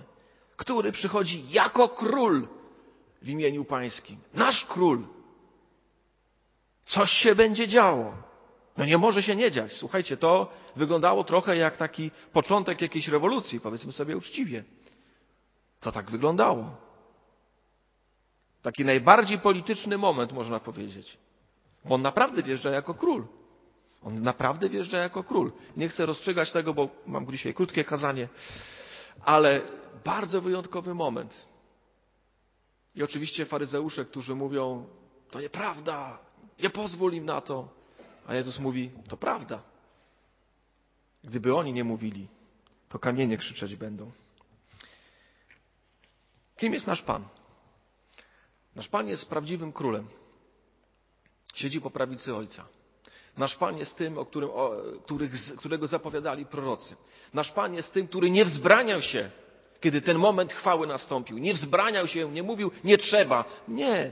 który 0.55 0.91
przychodzi 0.91 1.49
jako 1.49 1.89
król 1.89 2.47
w 3.21 3.29
imieniu 3.29 3.65
Pańskim. 3.65 4.17
Nasz 4.33 4.65
król. 4.65 5.07
Coś 6.85 7.11
się 7.11 7.35
będzie 7.35 7.67
działo. 7.67 8.13
No 8.77 8.85
nie 8.85 8.97
może 8.97 9.23
się 9.23 9.35
nie 9.35 9.51
dziać. 9.51 9.73
Słuchajcie, 9.73 10.17
to 10.17 10.51
wyglądało 10.75 11.23
trochę 11.23 11.57
jak 11.57 11.77
taki 11.77 12.11
początek 12.33 12.81
jakiejś 12.81 13.07
rewolucji, 13.07 13.59
powiedzmy 13.59 13.91
sobie 13.91 14.17
uczciwie. 14.17 14.63
To 15.79 15.91
tak 15.91 16.11
wyglądało. 16.11 16.86
Taki 18.67 18.85
najbardziej 18.85 19.39
polityczny 19.39 19.97
moment, 19.97 20.33
można 20.33 20.59
powiedzieć. 20.59 21.17
Bo 21.85 21.95
on 21.95 22.01
naprawdę 22.01 22.43
wjeżdża 22.43 22.69
jako 22.69 22.93
król. 22.93 23.27
On 24.03 24.21
naprawdę 24.21 24.69
wjeżdża 24.69 24.97
jako 24.97 25.23
król. 25.23 25.51
Nie 25.77 25.89
chcę 25.89 26.05
rozstrzygać 26.05 26.51
tego, 26.51 26.73
bo 26.73 26.89
mam 27.05 27.31
dzisiaj 27.31 27.53
krótkie 27.53 27.83
kazanie, 27.83 28.29
ale 29.21 29.61
bardzo 30.05 30.41
wyjątkowy 30.41 30.93
moment. 30.93 31.47
I 32.95 33.03
oczywiście 33.03 33.45
faryzeusze, 33.45 34.05
którzy 34.05 34.35
mówią, 34.35 34.87
to 35.31 35.41
nieprawda, 35.41 36.19
nie 36.59 36.69
pozwól 36.69 37.13
im 37.13 37.25
na 37.25 37.41
to. 37.41 37.69
A 38.25 38.35
Jezus 38.35 38.59
mówi, 38.59 38.91
to 39.07 39.17
prawda. 39.17 39.63
Gdyby 41.23 41.55
oni 41.55 41.73
nie 41.73 41.83
mówili, 41.83 42.27
to 42.89 42.99
kamienie 42.99 43.37
krzyczeć 43.37 43.75
będą. 43.75 44.11
Kim 46.57 46.73
jest 46.73 46.87
nasz 46.87 47.01
Pan? 47.01 47.37
Nasz 48.77 48.87
Pan 48.87 49.07
jest 49.07 49.29
prawdziwym 49.29 49.73
królem. 49.73 50.07
Siedzi 51.53 51.81
po 51.81 51.89
prawicy 51.89 52.35
Ojca. 52.35 52.65
Nasz 53.37 53.55
Pan 53.55 53.77
jest 53.77 53.95
tym, 53.95 54.17
o 54.17 54.25
którym, 54.25 54.49
o, 54.49 54.71
których, 55.05 55.31
którego 55.57 55.87
zapowiadali 55.87 56.45
prorocy. 56.45 56.95
Nasz 57.33 57.51
Pan 57.51 57.73
jest 57.73 57.93
tym, 57.93 58.07
który 58.07 58.29
nie 58.31 58.45
wzbraniał 58.45 59.01
się 59.01 59.31
kiedy 59.81 60.01
ten 60.01 60.17
moment 60.17 60.53
chwały 60.53 60.87
nastąpił. 60.87 61.37
Nie 61.37 61.53
wzbraniał 61.53 62.07
się, 62.07 62.31
nie 62.31 62.43
mówił, 62.43 62.71
nie 62.83 62.97
trzeba. 62.97 63.45
Nie. 63.67 64.11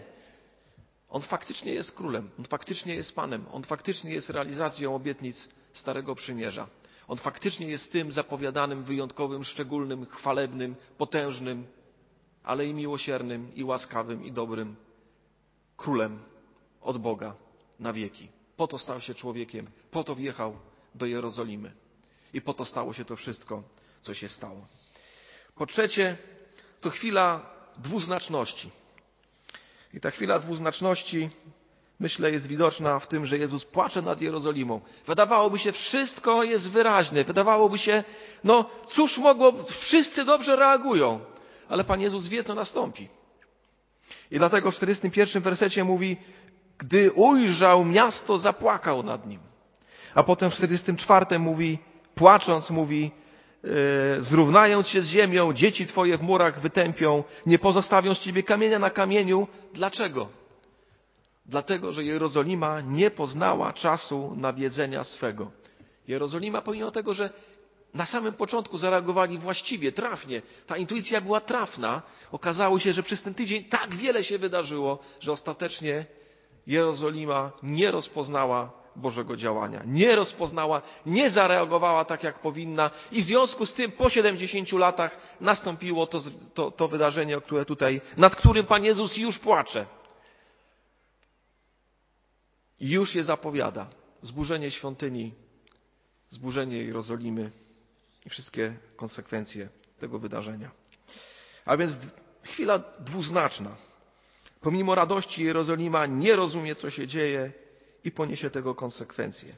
On 1.09 1.21
faktycznie 1.21 1.73
jest 1.73 1.91
królem, 1.91 2.29
on 2.39 2.45
faktycznie 2.45 2.95
jest 2.95 3.15
panem, 3.15 3.45
on 3.51 3.63
faktycznie 3.63 4.13
jest 4.13 4.29
realizacją 4.29 4.95
obietnic 4.95 5.49
Starego 5.73 6.15
Przymierza. 6.15 6.67
On 7.07 7.17
faktycznie 7.17 7.67
jest 7.67 7.91
tym 7.91 8.11
zapowiadanym, 8.11 8.83
wyjątkowym, 8.83 9.43
szczególnym, 9.43 10.05
chwalebnym, 10.05 10.75
potężnym, 10.97 11.67
ale 12.45 12.65
i 12.65 12.73
miłosiernym, 12.73 13.55
i 13.55 13.63
łaskawym, 13.63 14.25
i 14.25 14.31
dobrym 14.31 14.75
królem 15.77 16.19
od 16.81 16.97
Boga 16.97 17.35
na 17.79 17.93
wieki. 17.93 18.27
Po 18.57 18.67
to 18.67 18.77
stał 18.77 19.01
się 19.01 19.13
człowiekiem, 19.13 19.67
po 19.91 20.03
to 20.03 20.15
wjechał 20.15 20.55
do 20.95 21.05
Jerozolimy 21.05 21.71
i 22.33 22.41
po 22.41 22.53
to 22.53 22.65
stało 22.65 22.93
się 22.93 23.05
to 23.05 23.15
wszystko, 23.15 23.63
co 24.01 24.13
się 24.13 24.29
stało. 24.29 24.67
Po 25.55 25.65
trzecie, 25.65 26.17
to 26.81 26.89
chwila 26.89 27.49
dwuznaczności. 27.77 28.71
I 29.93 29.99
ta 29.99 30.11
chwila 30.11 30.39
dwuznaczności, 30.39 31.29
myślę, 31.99 32.31
jest 32.31 32.47
widoczna 32.47 32.99
w 32.99 33.07
tym, 33.07 33.25
że 33.25 33.37
Jezus 33.37 33.65
płacze 33.65 34.01
nad 34.01 34.21
Jerozolimą. 34.21 34.81
Wydawałoby 35.07 35.59
się, 35.59 35.71
wszystko 35.71 36.43
jest 36.43 36.69
wyraźne. 36.69 37.23
Wydawałoby 37.23 37.77
się, 37.77 38.03
no 38.43 38.69
cóż 38.95 39.17
mogło, 39.17 39.53
wszyscy 39.63 40.25
dobrze 40.25 40.55
reagują. 40.55 41.19
Ale 41.69 41.83
Pan 41.83 42.01
Jezus 42.01 42.27
wie, 42.27 42.43
co 42.43 42.55
nastąpi. 42.55 43.09
I 44.31 44.37
dlatego 44.37 44.71
w 44.71 44.75
41 44.75 45.41
wersecie 45.41 45.83
mówi, 45.83 46.17
gdy 46.77 47.11
ujrzał 47.11 47.85
miasto, 47.85 48.39
zapłakał 48.39 49.03
nad 49.03 49.27
nim. 49.27 49.39
A 50.15 50.23
potem 50.23 50.51
w 50.51 50.53
44 50.53 51.39
mówi, 51.39 51.79
płacząc, 52.15 52.69
mówi, 52.69 53.11
E, 53.65 54.21
zrównają 54.21 54.83
cię 54.83 55.01
z 55.01 55.05
ziemią, 55.05 55.53
dzieci 55.53 55.87
twoje 55.87 56.17
w 56.17 56.21
murach 56.21 56.59
wytępią, 56.59 57.23
nie 57.45 57.59
pozostawią 57.59 58.13
z 58.13 58.19
ciebie 58.19 58.43
kamienia 58.43 58.79
na 58.79 58.89
kamieniu. 58.89 59.47
Dlaczego? 59.73 60.27
Dlatego, 61.45 61.93
że 61.93 62.03
Jerozolima 62.03 62.81
nie 62.81 63.11
poznała 63.11 63.73
czasu 63.73 64.33
nawiedzenia 64.35 65.03
swego. 65.03 65.51
Jerozolima, 66.07 66.61
pomimo 66.61 66.91
tego, 66.91 67.13
że 67.13 67.29
na 67.95 68.05
samym 68.05 68.33
początku 68.33 68.77
zareagowali 68.77 69.37
właściwie, 69.37 69.91
trafnie, 69.91 70.41
ta 70.67 70.77
intuicja 70.77 71.21
była 71.21 71.41
trafna, 71.41 72.01
okazało 72.31 72.79
się, 72.79 72.93
że 72.93 73.03
przez 73.03 73.21
ten 73.21 73.33
tydzień 73.33 73.63
tak 73.63 73.95
wiele 73.95 74.23
się 74.23 74.37
wydarzyło, 74.37 74.99
że 75.19 75.31
ostatecznie 75.31 76.05
Jerozolima 76.67 77.51
nie 77.63 77.91
rozpoznała 77.91 78.71
Bożego 78.95 79.37
działania. 79.37 79.81
Nie 79.85 80.15
rozpoznała, 80.15 80.81
nie 81.05 81.29
zareagowała 81.29 82.05
tak, 82.05 82.23
jak 82.23 82.39
powinna 82.39 82.91
i 83.11 83.21
w 83.21 83.25
związku 83.25 83.65
z 83.65 83.73
tym 83.73 83.91
po 83.91 84.09
70 84.09 84.71
latach 84.71 85.17
nastąpiło 85.41 86.07
to, 86.07 86.21
to, 86.53 86.71
to 86.71 86.87
wydarzenie, 86.87 87.41
które 87.41 87.65
tutaj, 87.65 88.01
nad 88.17 88.35
którym 88.35 88.65
Pan 88.65 88.83
Jezus 88.83 89.17
już 89.17 89.39
płacze. 89.39 89.85
I 92.79 92.89
już 92.89 93.15
je 93.15 93.23
zapowiada. 93.23 93.87
Zburzenie 94.21 94.71
świątyni, 94.71 95.33
zburzenie 96.29 96.77
Jerozolimy 96.77 97.51
i 98.25 98.29
wszystkie 98.29 98.77
konsekwencje 98.95 99.69
tego 99.99 100.19
wydarzenia. 100.19 100.71
A 101.65 101.77
więc 101.77 101.93
chwila 102.43 102.79
dwuznaczna. 102.99 103.75
Pomimo 104.61 104.95
radości 104.95 105.43
Jerozolima 105.43 106.05
nie 106.05 106.35
rozumie, 106.35 106.75
co 106.75 106.89
się 106.89 107.07
dzieje 107.07 107.51
i 108.03 108.11
poniesie 108.11 108.49
tego 108.49 108.75
konsekwencje. 108.75 109.55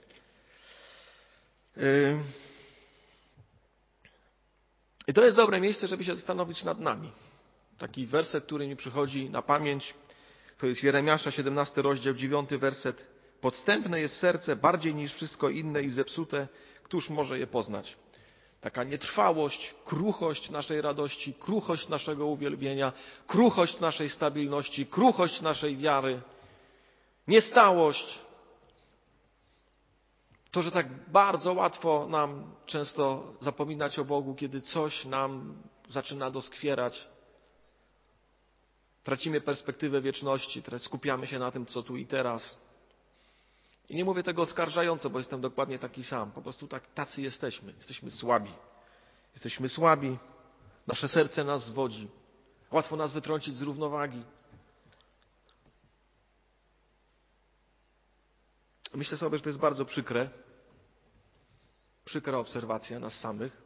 I 5.07 5.13
to 5.13 5.25
jest 5.25 5.35
dobre 5.35 5.61
miejsce, 5.61 5.87
żeby 5.87 6.03
się 6.03 6.15
zastanowić 6.15 6.63
nad 6.63 6.79
nami. 6.79 7.11
Taki 7.77 8.05
werset, 8.05 8.45
który 8.45 8.67
mi 8.67 8.75
przychodzi 8.75 9.29
na 9.29 9.41
pamięć, 9.41 9.93
to 10.57 10.67
jest 10.67 10.83
Jeremiasza 10.83 11.31
17 11.31 11.81
rozdział 11.81 12.13
9 12.13 12.49
werset. 12.49 13.07
Podstępne 13.41 13.99
jest 13.99 14.15
serce 14.17 14.55
bardziej 14.55 14.95
niż 14.95 15.13
wszystko 15.13 15.49
inne 15.49 15.83
i 15.83 15.89
zepsute, 15.89 16.47
któż 16.83 17.09
może 17.09 17.39
je 17.39 17.47
poznać? 17.47 17.97
Taka 18.67 18.83
nietrwałość, 18.83 19.75
kruchość 19.85 20.49
naszej 20.49 20.81
radości, 20.81 21.33
kruchość 21.33 21.87
naszego 21.87 22.25
uwielbienia, 22.25 22.93
kruchość 23.27 23.79
naszej 23.79 24.09
stabilności, 24.09 24.85
kruchość 24.85 25.41
naszej 25.41 25.77
wiary, 25.77 26.21
niestałość, 27.27 28.19
to, 30.51 30.61
że 30.61 30.71
tak 30.71 31.11
bardzo 31.11 31.53
łatwo 31.53 32.07
nam 32.09 32.55
często 32.65 33.33
zapominać 33.41 33.99
o 33.99 34.05
Bogu, 34.05 34.35
kiedy 34.35 34.61
coś 34.61 35.05
nam 35.05 35.57
zaczyna 35.89 36.31
doskwierać. 36.31 37.07
Tracimy 39.03 39.41
perspektywę 39.41 40.01
wieczności, 40.01 40.63
skupiamy 40.77 41.27
się 41.27 41.39
na 41.39 41.51
tym, 41.51 41.65
co 41.65 41.83
tu 41.83 41.97
i 41.97 42.05
teraz. 42.05 42.57
I 43.89 43.95
nie 43.95 44.05
mówię 44.05 44.23
tego 44.23 44.41
oskarżająco, 44.41 45.09
bo 45.09 45.19
jestem 45.19 45.41
dokładnie 45.41 45.79
taki 45.79 46.03
sam. 46.03 46.31
Po 46.31 46.41
prostu 46.41 46.67
tak, 46.67 46.87
tacy 46.93 47.21
jesteśmy. 47.21 47.73
Jesteśmy 47.73 48.11
słabi. 48.11 48.53
Jesteśmy 49.33 49.69
słabi. 49.69 50.17
Nasze 50.87 51.07
serce 51.07 51.43
nas 51.43 51.65
zwodzi. 51.65 52.07
Łatwo 52.71 52.95
nas 52.95 53.13
wytrącić 53.13 53.55
z 53.55 53.61
równowagi. 53.61 54.23
Myślę 58.93 59.17
sobie, 59.17 59.37
że 59.37 59.43
to 59.43 59.49
jest 59.49 59.59
bardzo 59.59 59.85
przykre. 59.85 60.29
Przykra 62.05 62.37
obserwacja 62.37 62.99
nas 62.99 63.13
samych. 63.13 63.61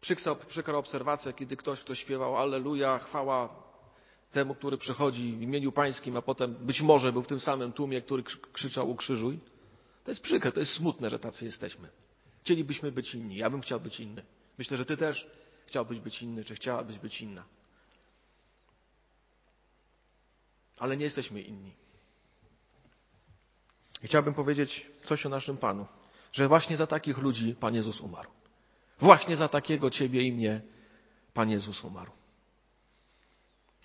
Przykra, 0.00 0.34
przykra 0.34 0.78
obserwacja, 0.78 1.32
kiedy 1.32 1.56
ktoś, 1.56 1.80
kto 1.80 1.94
śpiewał 1.94 2.36
Alleluja, 2.36 2.98
chwała 2.98 3.65
temu, 4.32 4.54
który 4.54 4.78
przychodzi 4.78 5.32
w 5.32 5.42
imieniu 5.42 5.72
Pańskim, 5.72 6.16
a 6.16 6.22
potem 6.22 6.54
być 6.54 6.80
może 6.80 7.12
był 7.12 7.22
w 7.22 7.26
tym 7.26 7.40
samym 7.40 7.72
tłumie, 7.72 8.02
który 8.02 8.22
krzyczał 8.52 8.90
ukrzyżuj. 8.90 9.40
To 10.04 10.10
jest 10.10 10.22
przykre, 10.22 10.52
to 10.52 10.60
jest 10.60 10.72
smutne, 10.72 11.10
że 11.10 11.18
tacy 11.18 11.44
jesteśmy. 11.44 11.88
Chcielibyśmy 12.42 12.92
być 12.92 13.14
inni. 13.14 13.36
Ja 13.36 13.50
bym 13.50 13.60
chciał 13.60 13.80
być 13.80 14.00
inny. 14.00 14.22
Myślę, 14.58 14.76
że 14.76 14.84
Ty 14.84 14.96
też 14.96 15.26
chciałbyś 15.66 16.00
być 16.00 16.22
inny, 16.22 16.44
czy 16.44 16.54
chciałabyś 16.54 16.98
być 16.98 17.20
inna. 17.20 17.44
Ale 20.78 20.96
nie 20.96 21.04
jesteśmy 21.04 21.42
inni. 21.42 21.72
Chciałbym 24.02 24.34
powiedzieć 24.34 24.86
coś 25.04 25.26
o 25.26 25.28
naszym 25.28 25.56
Panu, 25.56 25.86
że 26.32 26.48
właśnie 26.48 26.76
za 26.76 26.86
takich 26.86 27.18
ludzi 27.18 27.54
Pan 27.60 27.74
Jezus 27.74 28.00
umarł. 28.00 28.30
Właśnie 28.98 29.36
za 29.36 29.48
takiego 29.48 29.90
Ciebie 29.90 30.22
i 30.22 30.32
mnie 30.32 30.60
Pan 31.34 31.50
Jezus 31.50 31.84
umarł. 31.84 32.12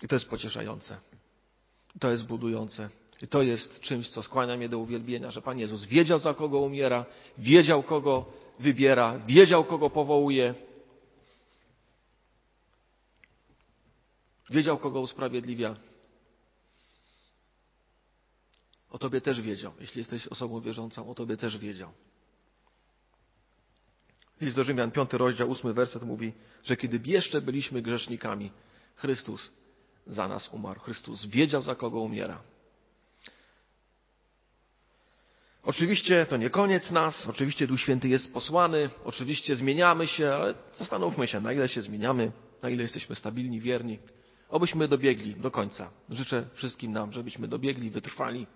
I 0.02 0.08
to 0.08 0.16
jest 0.16 0.28
pocieszające. 0.28 1.00
To 2.00 2.10
jest 2.10 2.26
budujące. 2.26 2.90
I 3.22 3.28
to 3.28 3.42
jest 3.42 3.80
czymś, 3.80 4.08
co 4.08 4.22
skłania 4.22 4.56
mnie 4.56 4.68
do 4.68 4.78
uwielbienia, 4.78 5.30
że 5.30 5.42
Pan 5.42 5.58
Jezus 5.58 5.84
wiedział, 5.84 6.18
za 6.18 6.34
kogo 6.34 6.58
umiera, 6.58 7.06
wiedział, 7.38 7.82
kogo 7.82 8.32
wybiera, 8.60 9.18
wiedział, 9.18 9.64
kogo 9.64 9.90
powołuje, 9.90 10.54
wiedział, 14.50 14.78
kogo 14.78 15.00
usprawiedliwia. 15.00 15.76
O 18.90 18.98
Tobie 18.98 19.20
też 19.20 19.40
wiedział. 19.40 19.72
Jeśli 19.80 19.98
jesteś 19.98 20.26
osobą 20.26 20.60
wierzącą, 20.60 21.10
o 21.10 21.14
Tobie 21.14 21.36
też 21.36 21.58
wiedział. 21.58 21.92
List 24.40 24.56
do 24.56 24.64
Rzymian, 24.64 24.90
piąty 24.90 25.18
rozdział, 25.18 25.50
ósmy 25.50 25.72
werset 25.72 26.02
mówi, 26.02 26.32
że 26.64 26.76
kiedy 26.76 27.10
jeszcze 27.10 27.40
byliśmy 27.40 27.82
grzesznikami, 27.82 28.52
Chrystus 28.96 29.50
za 30.06 30.28
nas 30.28 30.48
umarł. 30.52 30.80
Chrystus 30.80 31.26
wiedział, 31.26 31.62
za 31.62 31.74
kogo 31.74 32.00
umiera. 32.00 32.42
Oczywiście 35.62 36.26
to 36.26 36.36
nie 36.36 36.50
koniec 36.50 36.90
nas, 36.90 37.26
oczywiście 37.28 37.66
Duch 37.66 37.80
Święty 37.80 38.08
jest 38.08 38.32
posłany, 38.32 38.90
oczywiście 39.04 39.56
zmieniamy 39.56 40.06
się, 40.06 40.34
ale 40.34 40.54
zastanówmy 40.74 41.26
się, 41.26 41.40
na 41.40 41.52
ile 41.52 41.68
się 41.68 41.82
zmieniamy, 41.82 42.32
na 42.62 42.70
ile 42.70 42.82
jesteśmy 42.82 43.14
stabilni, 43.16 43.60
wierni. 43.60 43.98
Obyśmy 44.48 44.88
dobiegli 44.88 45.34
do 45.34 45.50
końca. 45.50 45.90
Życzę 46.10 46.44
wszystkim 46.54 46.92
nam, 46.92 47.12
żebyśmy 47.12 47.48
dobiegli, 47.48 47.90
wytrwali, 47.90 48.46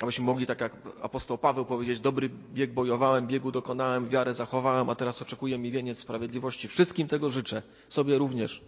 Abyśmy 0.00 0.24
mogli, 0.24 0.46
tak 0.46 0.60
jak 0.60 0.72
apostoł 1.02 1.38
Paweł 1.38 1.64
powiedzieć, 1.64 2.00
dobry 2.00 2.30
bieg 2.54 2.72
bojowałem, 2.72 3.26
biegu 3.26 3.52
dokonałem, 3.52 4.08
wiarę 4.08 4.34
zachowałem, 4.34 4.90
a 4.90 4.94
teraz 4.94 5.22
oczekuję 5.22 5.58
mi 5.58 5.70
wieniec 5.70 5.98
sprawiedliwości. 5.98 6.68
Wszystkim 6.68 7.08
tego 7.08 7.30
życzę, 7.30 7.62
sobie 7.88 8.18
również. 8.18 8.62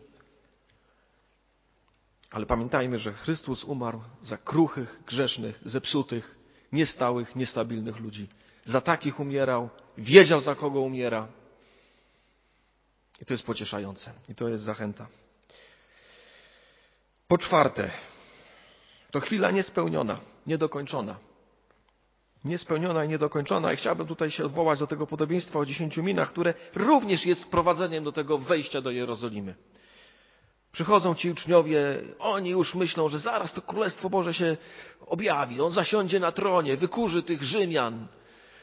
Ale 2.31 2.47
pamiętajmy, 2.47 2.99
że 2.99 3.13
Chrystus 3.13 3.65
umarł 3.65 4.01
za 4.23 4.37
kruchych, 4.37 5.03
grzesznych, 5.07 5.61
zepsutych, 5.65 6.39
niestałych, 6.73 7.37
niestabilnych 7.37 7.97
ludzi. 7.97 8.29
Za 8.65 8.81
takich 8.81 9.21
umierał, 9.21 9.69
wiedział 9.99 10.41
za 10.41 10.55
kogo 10.55 10.81
umiera. 10.81 11.29
I 13.23 13.25
to 13.25 13.35
jest 13.35 13.47
pocieszające. 13.47 14.13
I 14.29 14.35
to 14.35 14.49
jest 14.49 14.63
zachęta. 14.63 15.07
Po 17.29 17.39
czwarte, 17.39 17.91
to 19.11 19.21
chwila 19.21 19.51
niespełniona 19.51 20.21
niedokończona. 20.47 21.17
Niespełniona 22.45 23.05
i 23.05 23.09
niedokończona. 23.09 23.73
I 23.73 23.77
chciałbym 23.77 24.07
tutaj 24.07 24.31
się 24.31 24.45
odwołać 24.45 24.79
do 24.79 24.87
tego 24.87 25.07
podobieństwa 25.07 25.59
o 25.59 25.67
dziesięciu 25.67 26.03
minach, 26.03 26.31
które 26.31 26.55
również 26.75 27.27
jest 27.27 27.45
wprowadzeniem 27.45 28.05
do 28.05 28.13
tego 28.13 28.39
wejścia 28.39 28.81
do 28.81 28.91
Jerozolimy. 28.91 29.55
Przychodzą 30.77 31.15
ci 31.15 31.31
uczniowie, 31.31 31.79
oni 32.19 32.51
już 32.51 32.75
myślą, 32.75 33.09
że 33.09 33.19
zaraz 33.19 33.53
to 33.53 33.63
Królestwo 33.63 34.11
Boże 34.11 34.35
się 34.35 34.57
objawi. 35.07 35.61
On 35.61 35.73
zasiądzie 35.73 36.21
na 36.21 36.33
tronie, 36.33 36.77
wykurzy 36.77 37.23
tych 37.23 37.43
Rzymian. 37.43 38.07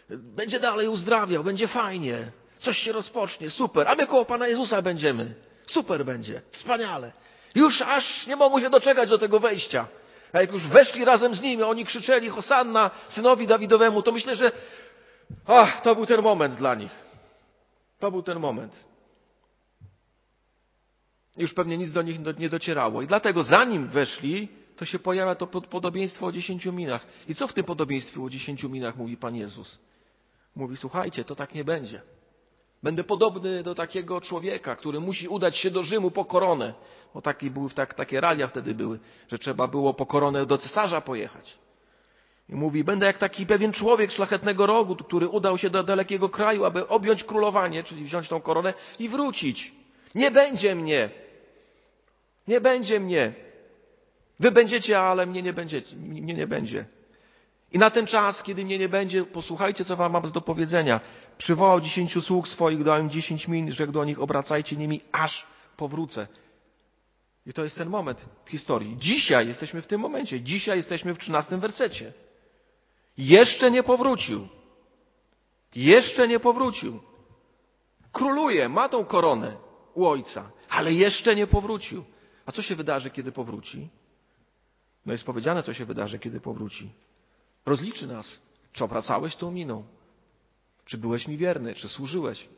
Będzie 0.10 0.60
dalej 0.60 0.88
uzdrawiał, 0.88 1.44
będzie 1.44 1.68
fajnie. 1.68 2.32
Coś 2.60 2.78
się 2.78 2.92
rozpocznie, 2.92 3.50
super. 3.50 3.88
A 3.88 3.96
my 3.96 4.08
koło 4.08 4.26
Pana 4.26 4.48
Jezusa 4.48 4.82
będziemy. 4.82 5.36
Super 5.68 6.06
będzie, 6.06 6.42
wspaniale. 6.52 7.12
Już 7.56 7.82
aż 7.82 8.28
nie 8.28 8.36
mogą 8.36 8.60
się 8.60 8.70
doczekać 8.70 9.10
do 9.10 9.18
tego 9.18 9.40
wejścia. 9.40 9.88
A 10.34 10.42
jak 10.42 10.52
już 10.52 10.68
weszli 10.68 11.06
razem 11.06 11.36
z 11.36 11.42
nimi, 11.42 11.64
oni 11.64 11.86
krzyczeli 11.86 12.30
Hosanna 12.30 12.92
synowi 13.10 13.48
Dawidowemu, 13.48 14.02
to 14.02 14.12
myślę, 14.12 14.36
że 14.36 14.52
ach, 15.48 15.82
to 15.82 15.96
był 15.96 16.06
ten 16.06 16.22
moment 16.22 16.56
dla 16.56 16.76
nich. 16.76 16.92
To 18.00 18.12
był 18.12 18.24
ten 18.24 18.40
moment. 18.40 18.93
Już 21.38 21.54
pewnie 21.54 21.78
nic 21.78 21.94
do 21.94 22.02
nich 22.02 22.20
nie 22.40 22.50
docierało. 22.50 23.02
I 23.02 23.08
dlatego 23.08 23.44
zanim 23.44 23.88
weszli, 23.88 24.48
to 24.76 24.86
się 24.86 25.00
pojawia 25.00 25.36
to 25.36 25.48
podobieństwo 25.48 26.26
o 26.26 26.32
dziesięciu 26.32 26.74
minach. 26.74 27.06
I 27.28 27.36
co 27.36 27.48
w 27.48 27.54
tym 27.54 27.66
podobieństwie 27.66 28.22
o 28.22 28.30
dziesięciu 28.30 28.70
minach 28.70 28.96
mówi 28.96 29.18
Pan 29.18 29.36
Jezus? 29.36 29.80
Mówi, 30.56 30.78
słuchajcie, 30.78 31.24
to 31.24 31.36
tak 31.36 31.56
nie 31.56 31.64
będzie. 31.64 32.02
Będę 32.84 33.04
podobny 33.04 33.64
do 33.64 33.76
takiego 33.76 34.22
człowieka, 34.22 34.76
który 34.76 35.00
musi 35.00 35.28
udać 35.28 35.58
się 35.58 35.72
do 35.72 35.84
Rzymu 35.84 36.12
po 36.12 36.26
koronę. 36.26 36.74
Bo 37.14 37.22
taki 37.22 37.52
były, 37.52 37.70
tak, 37.70 37.94
takie 37.94 38.22
ralia 38.22 38.48
wtedy 38.48 38.76
były, 38.76 39.00
że 39.32 39.38
trzeba 39.38 39.68
było 39.68 39.94
po 39.94 40.06
koronę 40.06 40.46
do 40.46 40.58
cesarza 40.58 41.02
pojechać. 41.02 41.58
I 42.50 42.56
mówi, 42.56 42.84
będę 42.84 43.06
jak 43.06 43.18
taki 43.18 43.46
pewien 43.46 43.72
człowiek 43.72 44.12
szlachetnego 44.12 44.66
rogu, 44.66 44.96
który 44.96 45.28
udał 45.28 45.58
się 45.58 45.70
do 45.70 45.84
dalekiego 45.84 46.30
kraju, 46.30 46.66
aby 46.66 46.88
objąć 46.88 47.24
królowanie, 47.24 47.84
czyli 47.84 48.04
wziąć 48.04 48.30
tą 48.30 48.42
koronę 48.42 48.74
i 49.00 49.10
wrócić. 49.10 49.83
Nie 50.16 50.32
będzie 50.32 50.76
mnie. 50.76 51.10
Nie 52.48 52.62
będzie 52.62 53.00
mnie. 53.00 53.34
Wy 54.40 54.52
będziecie, 54.52 55.00
ale 55.00 55.26
mnie 55.26 55.42
nie 55.42 55.54
będziecie. 55.54 55.96
Mnie 55.96 56.34
nie 56.34 56.48
będzie. 56.48 56.86
I 57.72 57.80
na 57.80 57.90
ten 57.90 58.08
czas, 58.08 58.44
kiedy 58.44 58.66
mnie 58.66 58.80
nie 58.80 58.90
będzie, 58.90 59.26
posłuchajcie, 59.26 59.86
co 59.86 59.96
wam 59.96 60.12
mam 60.12 60.32
do 60.32 60.42
powiedzenia. 60.42 61.00
Przywołał 61.38 61.82
dziesięciu 61.82 62.22
sług 62.22 62.48
swoich, 62.48 62.84
dał 62.84 63.00
im 63.00 63.10
dziesięć 63.10 63.48
min, 63.48 63.72
rzekł 63.72 63.92
do 63.92 64.06
nich, 64.06 64.22
obracajcie 64.22 64.76
nimi, 64.76 65.02
aż 65.12 65.46
powrócę. 65.78 66.28
I 67.46 67.54
to 67.54 67.64
jest 67.64 67.76
ten 67.76 67.90
moment 67.90 68.26
w 68.46 68.50
historii. 68.50 68.98
Dzisiaj 69.00 69.48
jesteśmy 69.48 69.82
w 69.82 69.88
tym 69.88 70.02
momencie. 70.02 70.42
Dzisiaj 70.42 70.78
jesteśmy 70.78 71.14
w 71.14 71.18
trzynastym 71.18 71.60
wersecie. 71.60 72.14
Jeszcze 73.18 73.72
nie 73.72 73.84
powrócił. 73.84 74.48
Jeszcze 75.76 76.28
nie 76.28 76.40
powrócił. 76.40 77.00
Króluje, 78.12 78.70
ma 78.70 78.90
tą 78.90 79.06
koronę 79.06 79.63
u 79.94 80.06
ojca, 80.06 80.52
ale 80.70 80.94
jeszcze 80.94 81.36
nie 81.36 81.48
powrócił. 81.48 82.04
A 82.46 82.52
co 82.52 82.62
się 82.62 82.76
wydarzy, 82.76 83.10
kiedy 83.10 83.32
powróci? 83.32 83.90
No 85.06 85.12
jest 85.12 85.24
powiedziane, 85.24 85.64
co 85.64 85.74
się 85.74 85.86
wydarzy, 85.86 86.20
kiedy 86.20 86.40
powróci. 86.40 86.90
Rozliczy 87.66 88.08
nas. 88.08 88.42
Czy 88.74 88.84
obracałeś 88.84 89.36
tą 89.36 89.52
miną? 89.52 89.84
Czy 90.86 90.98
byłeś 90.98 91.28
mi 91.28 91.38
wierny? 91.38 91.74
Czy 91.74 91.90
służyłeś? 91.90 92.50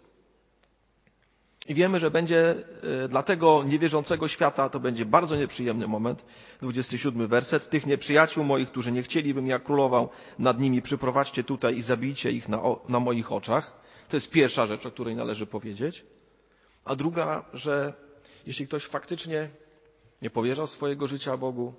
I 1.68 1.74
wiemy, 1.74 2.00
że 2.00 2.12
będzie 2.12 2.56
e, 3.04 3.08
dla 3.08 3.24
tego 3.24 3.64
niewierzącego 3.64 4.28
świata 4.28 4.70
to 4.70 4.80
będzie 4.80 5.06
bardzo 5.06 5.36
nieprzyjemny 5.36 5.88
moment. 5.88 6.26
27 6.62 7.28
werset. 7.28 7.70
Tych 7.70 7.86
nieprzyjaciół 7.86 8.44
moich, 8.44 8.70
którzy 8.70 8.92
nie 8.92 9.04
chcieliby 9.04 9.42
ja 9.42 9.60
królował 9.60 10.10
nad 10.40 10.60
nimi, 10.60 10.82
przyprowadźcie 10.82 11.44
tutaj 11.44 11.78
i 11.78 11.82
zabijcie 11.82 12.32
ich 12.32 12.50
na, 12.50 12.62
na 12.90 13.00
moich 13.00 13.32
oczach. 13.32 13.86
To 14.10 14.18
jest 14.18 14.32
pierwsza 14.32 14.66
rzecz, 14.66 14.86
o 14.86 14.92
której 14.92 15.16
należy 15.16 15.46
powiedzieć. 15.46 16.04
A 16.86 16.96
druga, 16.96 17.46
że 17.54 17.94
jeśli 18.46 18.68
ktoś 18.68 18.88
faktycznie 18.88 19.50
nie 20.22 20.30
powierzał 20.30 20.68
swojego 20.68 21.08
życia 21.08 21.38
Bogu, 21.38 21.74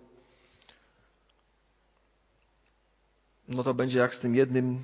no 3.48 3.62
to 3.62 3.74
będzie 3.74 3.98
jak 3.98 4.14
z 4.14 4.20
tym 4.20 4.34
jednym 4.34 4.82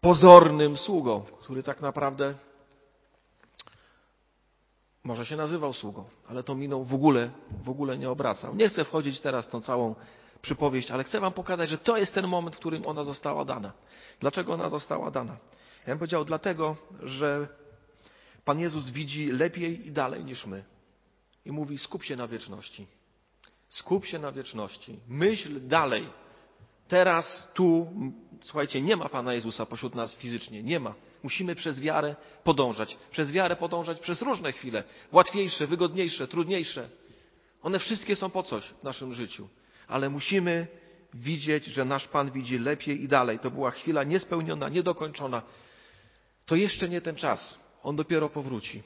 pozornym 0.00 0.76
sługą, 0.76 1.24
który 1.40 1.62
tak 1.62 1.80
naprawdę 1.80 2.34
może 5.04 5.26
się 5.26 5.36
nazywał 5.36 5.72
sługą, 5.72 6.04
ale 6.28 6.42
to 6.42 6.54
miną 6.54 6.84
w 6.84 6.94
ogóle, 6.94 7.30
w 7.64 7.68
ogóle 7.68 7.98
nie 7.98 8.10
obracał. 8.10 8.54
Nie 8.54 8.68
chcę 8.68 8.84
wchodzić 8.84 9.20
teraz 9.20 9.46
w 9.46 9.50
tą 9.50 9.60
całą 9.60 9.94
przypowieść, 10.42 10.90
ale 10.90 11.04
chcę 11.04 11.20
Wam 11.20 11.32
pokazać, 11.32 11.70
że 11.70 11.78
to 11.78 11.96
jest 11.96 12.14
ten 12.14 12.26
moment, 12.26 12.56
w 12.56 12.58
którym 12.58 12.86
ona 12.86 13.04
została 13.04 13.44
dana. 13.44 13.72
Dlaczego 14.20 14.52
ona 14.52 14.70
została 14.70 15.10
dana? 15.10 15.36
Ja 15.80 15.86
bym 15.86 15.98
powiedział 15.98 16.24
dlatego, 16.24 16.76
że 17.02 17.48
Pan 18.44 18.60
Jezus 18.60 18.90
widzi 18.90 19.26
lepiej 19.26 19.86
i 19.86 19.92
dalej 19.92 20.24
niż 20.24 20.46
my. 20.46 20.64
I 21.44 21.52
mówi: 21.52 21.78
skup 21.78 22.04
się 22.04 22.16
na 22.16 22.28
wieczności. 22.28 22.86
Skup 23.68 24.06
się 24.06 24.18
na 24.18 24.32
wieczności. 24.32 24.98
Myśl 25.08 25.68
dalej. 25.68 26.08
Teraz, 26.88 27.48
tu, 27.54 27.92
słuchajcie, 28.42 28.82
nie 28.82 28.96
ma 28.96 29.08
Pana 29.08 29.34
Jezusa 29.34 29.66
pośród 29.66 29.94
nas 29.94 30.16
fizycznie. 30.16 30.62
Nie 30.62 30.80
ma. 30.80 30.94
Musimy 31.22 31.54
przez 31.54 31.80
wiarę 31.80 32.16
podążać. 32.44 32.96
Przez 33.10 33.32
wiarę 33.32 33.56
podążać 33.56 34.00
przez 34.00 34.22
różne 34.22 34.52
chwile. 34.52 34.84
Łatwiejsze, 35.12 35.66
wygodniejsze, 35.66 36.28
trudniejsze. 36.28 36.88
One 37.62 37.78
wszystkie 37.78 38.16
są 38.16 38.30
po 38.30 38.42
coś 38.42 38.64
w 38.64 38.82
naszym 38.82 39.14
życiu. 39.14 39.48
Ale 39.88 40.10
musimy 40.10 40.66
widzieć, 41.14 41.64
że 41.64 41.84
nasz 41.84 42.08
Pan 42.08 42.30
widzi 42.30 42.58
lepiej 42.58 43.02
i 43.02 43.08
dalej. 43.08 43.38
To 43.38 43.50
była 43.50 43.70
chwila 43.70 44.04
niespełniona, 44.04 44.68
niedokończona. 44.68 45.42
To 46.46 46.56
jeszcze 46.56 46.88
nie 46.88 47.00
ten 47.00 47.16
czas. 47.16 47.58
On 47.84 47.96
dopiero 47.96 48.28
powróci. 48.28 48.82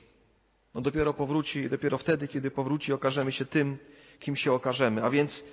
On 0.74 0.82
dopiero 0.82 1.14
powróci 1.14 1.58
i 1.58 1.68
dopiero 1.68 1.98
wtedy, 1.98 2.28
kiedy 2.28 2.50
powróci, 2.50 2.92
okażemy 2.92 3.32
się 3.32 3.44
tym, 3.44 3.78
kim 4.20 4.36
się 4.36 4.52
okażemy. 4.52 5.04
A 5.04 5.10
więc 5.10 5.44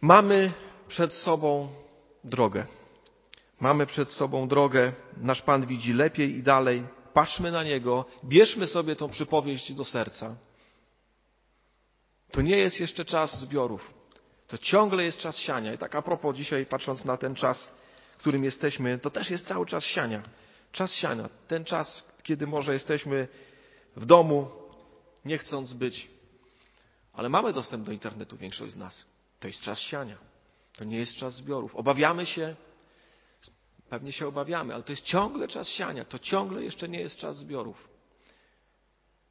mamy 0.00 0.52
przed 0.88 1.12
sobą 1.12 1.68
drogę. 2.24 2.66
Mamy 3.60 3.86
przed 3.86 4.10
sobą 4.10 4.48
drogę. 4.48 4.92
Nasz 5.16 5.42
Pan 5.42 5.66
widzi 5.66 5.92
lepiej 5.92 6.36
i 6.36 6.42
dalej. 6.42 6.82
Patrzmy 7.14 7.52
na 7.52 7.64
Niego. 7.64 8.04
Bierzmy 8.24 8.66
sobie 8.66 8.96
tą 8.96 9.08
przypowieść 9.08 9.72
do 9.72 9.84
serca. 9.84 10.36
To 12.30 12.42
nie 12.42 12.56
jest 12.56 12.80
jeszcze 12.80 13.04
czas 13.04 13.40
zbiorów. 13.40 13.94
To 14.46 14.58
ciągle 14.58 15.04
jest 15.04 15.18
czas 15.18 15.38
siania. 15.38 15.74
I 15.74 15.78
tak 15.78 15.94
a 15.94 16.02
propos 16.02 16.36
dzisiaj, 16.36 16.66
patrząc 16.66 17.04
na 17.04 17.16
ten 17.16 17.34
czas, 17.34 17.68
w 18.16 18.20
którym 18.20 18.44
jesteśmy, 18.44 18.98
to 18.98 19.10
też 19.10 19.30
jest 19.30 19.46
cały 19.46 19.66
czas 19.66 19.84
siania. 19.84 20.22
Czas 20.76 20.92
siania. 20.92 21.28
Ten 21.48 21.64
czas, 21.64 22.06
kiedy 22.22 22.46
może 22.46 22.72
jesteśmy 22.72 23.28
w 23.96 24.06
domu, 24.06 24.50
nie 25.24 25.38
chcąc 25.38 25.72
być. 25.72 26.08
Ale 27.12 27.28
mamy 27.28 27.52
dostęp 27.52 27.86
do 27.86 27.92
internetu, 27.92 28.36
większość 28.36 28.72
z 28.72 28.76
nas. 28.76 29.04
To 29.40 29.48
jest 29.48 29.60
czas 29.60 29.78
siania. 29.78 30.18
To 30.76 30.84
nie 30.84 30.98
jest 30.98 31.14
czas 31.14 31.34
zbiorów. 31.34 31.76
Obawiamy 31.76 32.26
się, 32.26 32.56
pewnie 33.88 34.12
się 34.12 34.28
obawiamy, 34.28 34.74
ale 34.74 34.82
to 34.82 34.92
jest 34.92 35.04
ciągle 35.04 35.48
czas 35.48 35.68
siania. 35.68 36.04
To 36.04 36.18
ciągle 36.18 36.64
jeszcze 36.64 36.88
nie 36.88 37.00
jest 37.00 37.16
czas 37.16 37.36
zbiorów. 37.36 37.88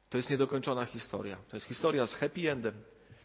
To 0.08 0.16
jest 0.16 0.30
niedokończona 0.30 0.84
historia. 0.84 1.36
To 1.48 1.56
jest 1.56 1.66
historia 1.66 2.06
z 2.06 2.14
happy 2.14 2.50
endem. 2.50 2.82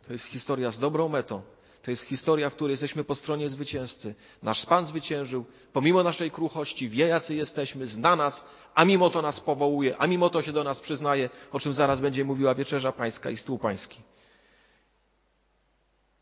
To 0.07 0.13
jest 0.13 0.25
historia 0.25 0.71
z 0.71 0.79
dobrą 0.79 1.09
metą. 1.09 1.41
To 1.81 1.91
jest 1.91 2.03
historia, 2.03 2.49
w 2.49 2.55
której 2.55 2.71
jesteśmy 2.71 3.03
po 3.03 3.15
stronie 3.15 3.49
zwycięzcy. 3.49 4.15
Nasz 4.43 4.65
Pan 4.65 4.85
zwyciężył, 4.85 5.45
pomimo 5.73 6.03
naszej 6.03 6.31
kruchości, 6.31 6.89
wie 6.89 7.07
jacy 7.07 7.35
jesteśmy, 7.35 7.85
zna 7.85 8.15
nas, 8.15 8.45
a 8.75 8.85
mimo 8.85 9.09
to 9.09 9.21
nas 9.21 9.39
powołuje, 9.39 9.97
a 9.97 10.07
mimo 10.07 10.29
to 10.29 10.41
się 10.41 10.51
do 10.51 10.63
nas 10.63 10.79
przyznaje, 10.79 11.29
o 11.51 11.59
czym 11.59 11.73
zaraz 11.73 12.01
będzie 12.01 12.25
mówiła 12.25 12.55
wieczerza 12.55 12.91
pańska 12.91 13.29
i 13.29 13.37
stół 13.37 13.59
pański. 13.59 14.01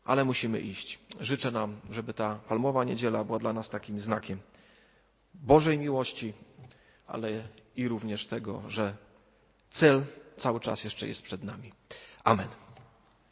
Ale 0.04 0.24
musimy 0.24 0.60
iść. 0.60 0.98
Życzę 1.20 1.50
nam, 1.50 1.80
żeby 1.90 2.14
ta 2.14 2.38
palmowa 2.48 2.84
niedziela 2.84 3.24
była 3.24 3.38
dla 3.38 3.52
nas 3.52 3.70
takim 3.70 3.98
znakiem 3.98 4.40
Bożej 5.34 5.78
miłości, 5.78 6.32
ale 7.06 7.42
i 7.76 7.88
również 7.88 8.26
tego, 8.26 8.62
że 8.68 8.96
cel 9.70 10.04
cały 10.38 10.60
czas 10.60 10.84
jeszcze 10.84 11.08
jest 11.08 11.22
przed 11.22 11.44
nami. 11.44 11.72
Amen. 12.24 12.48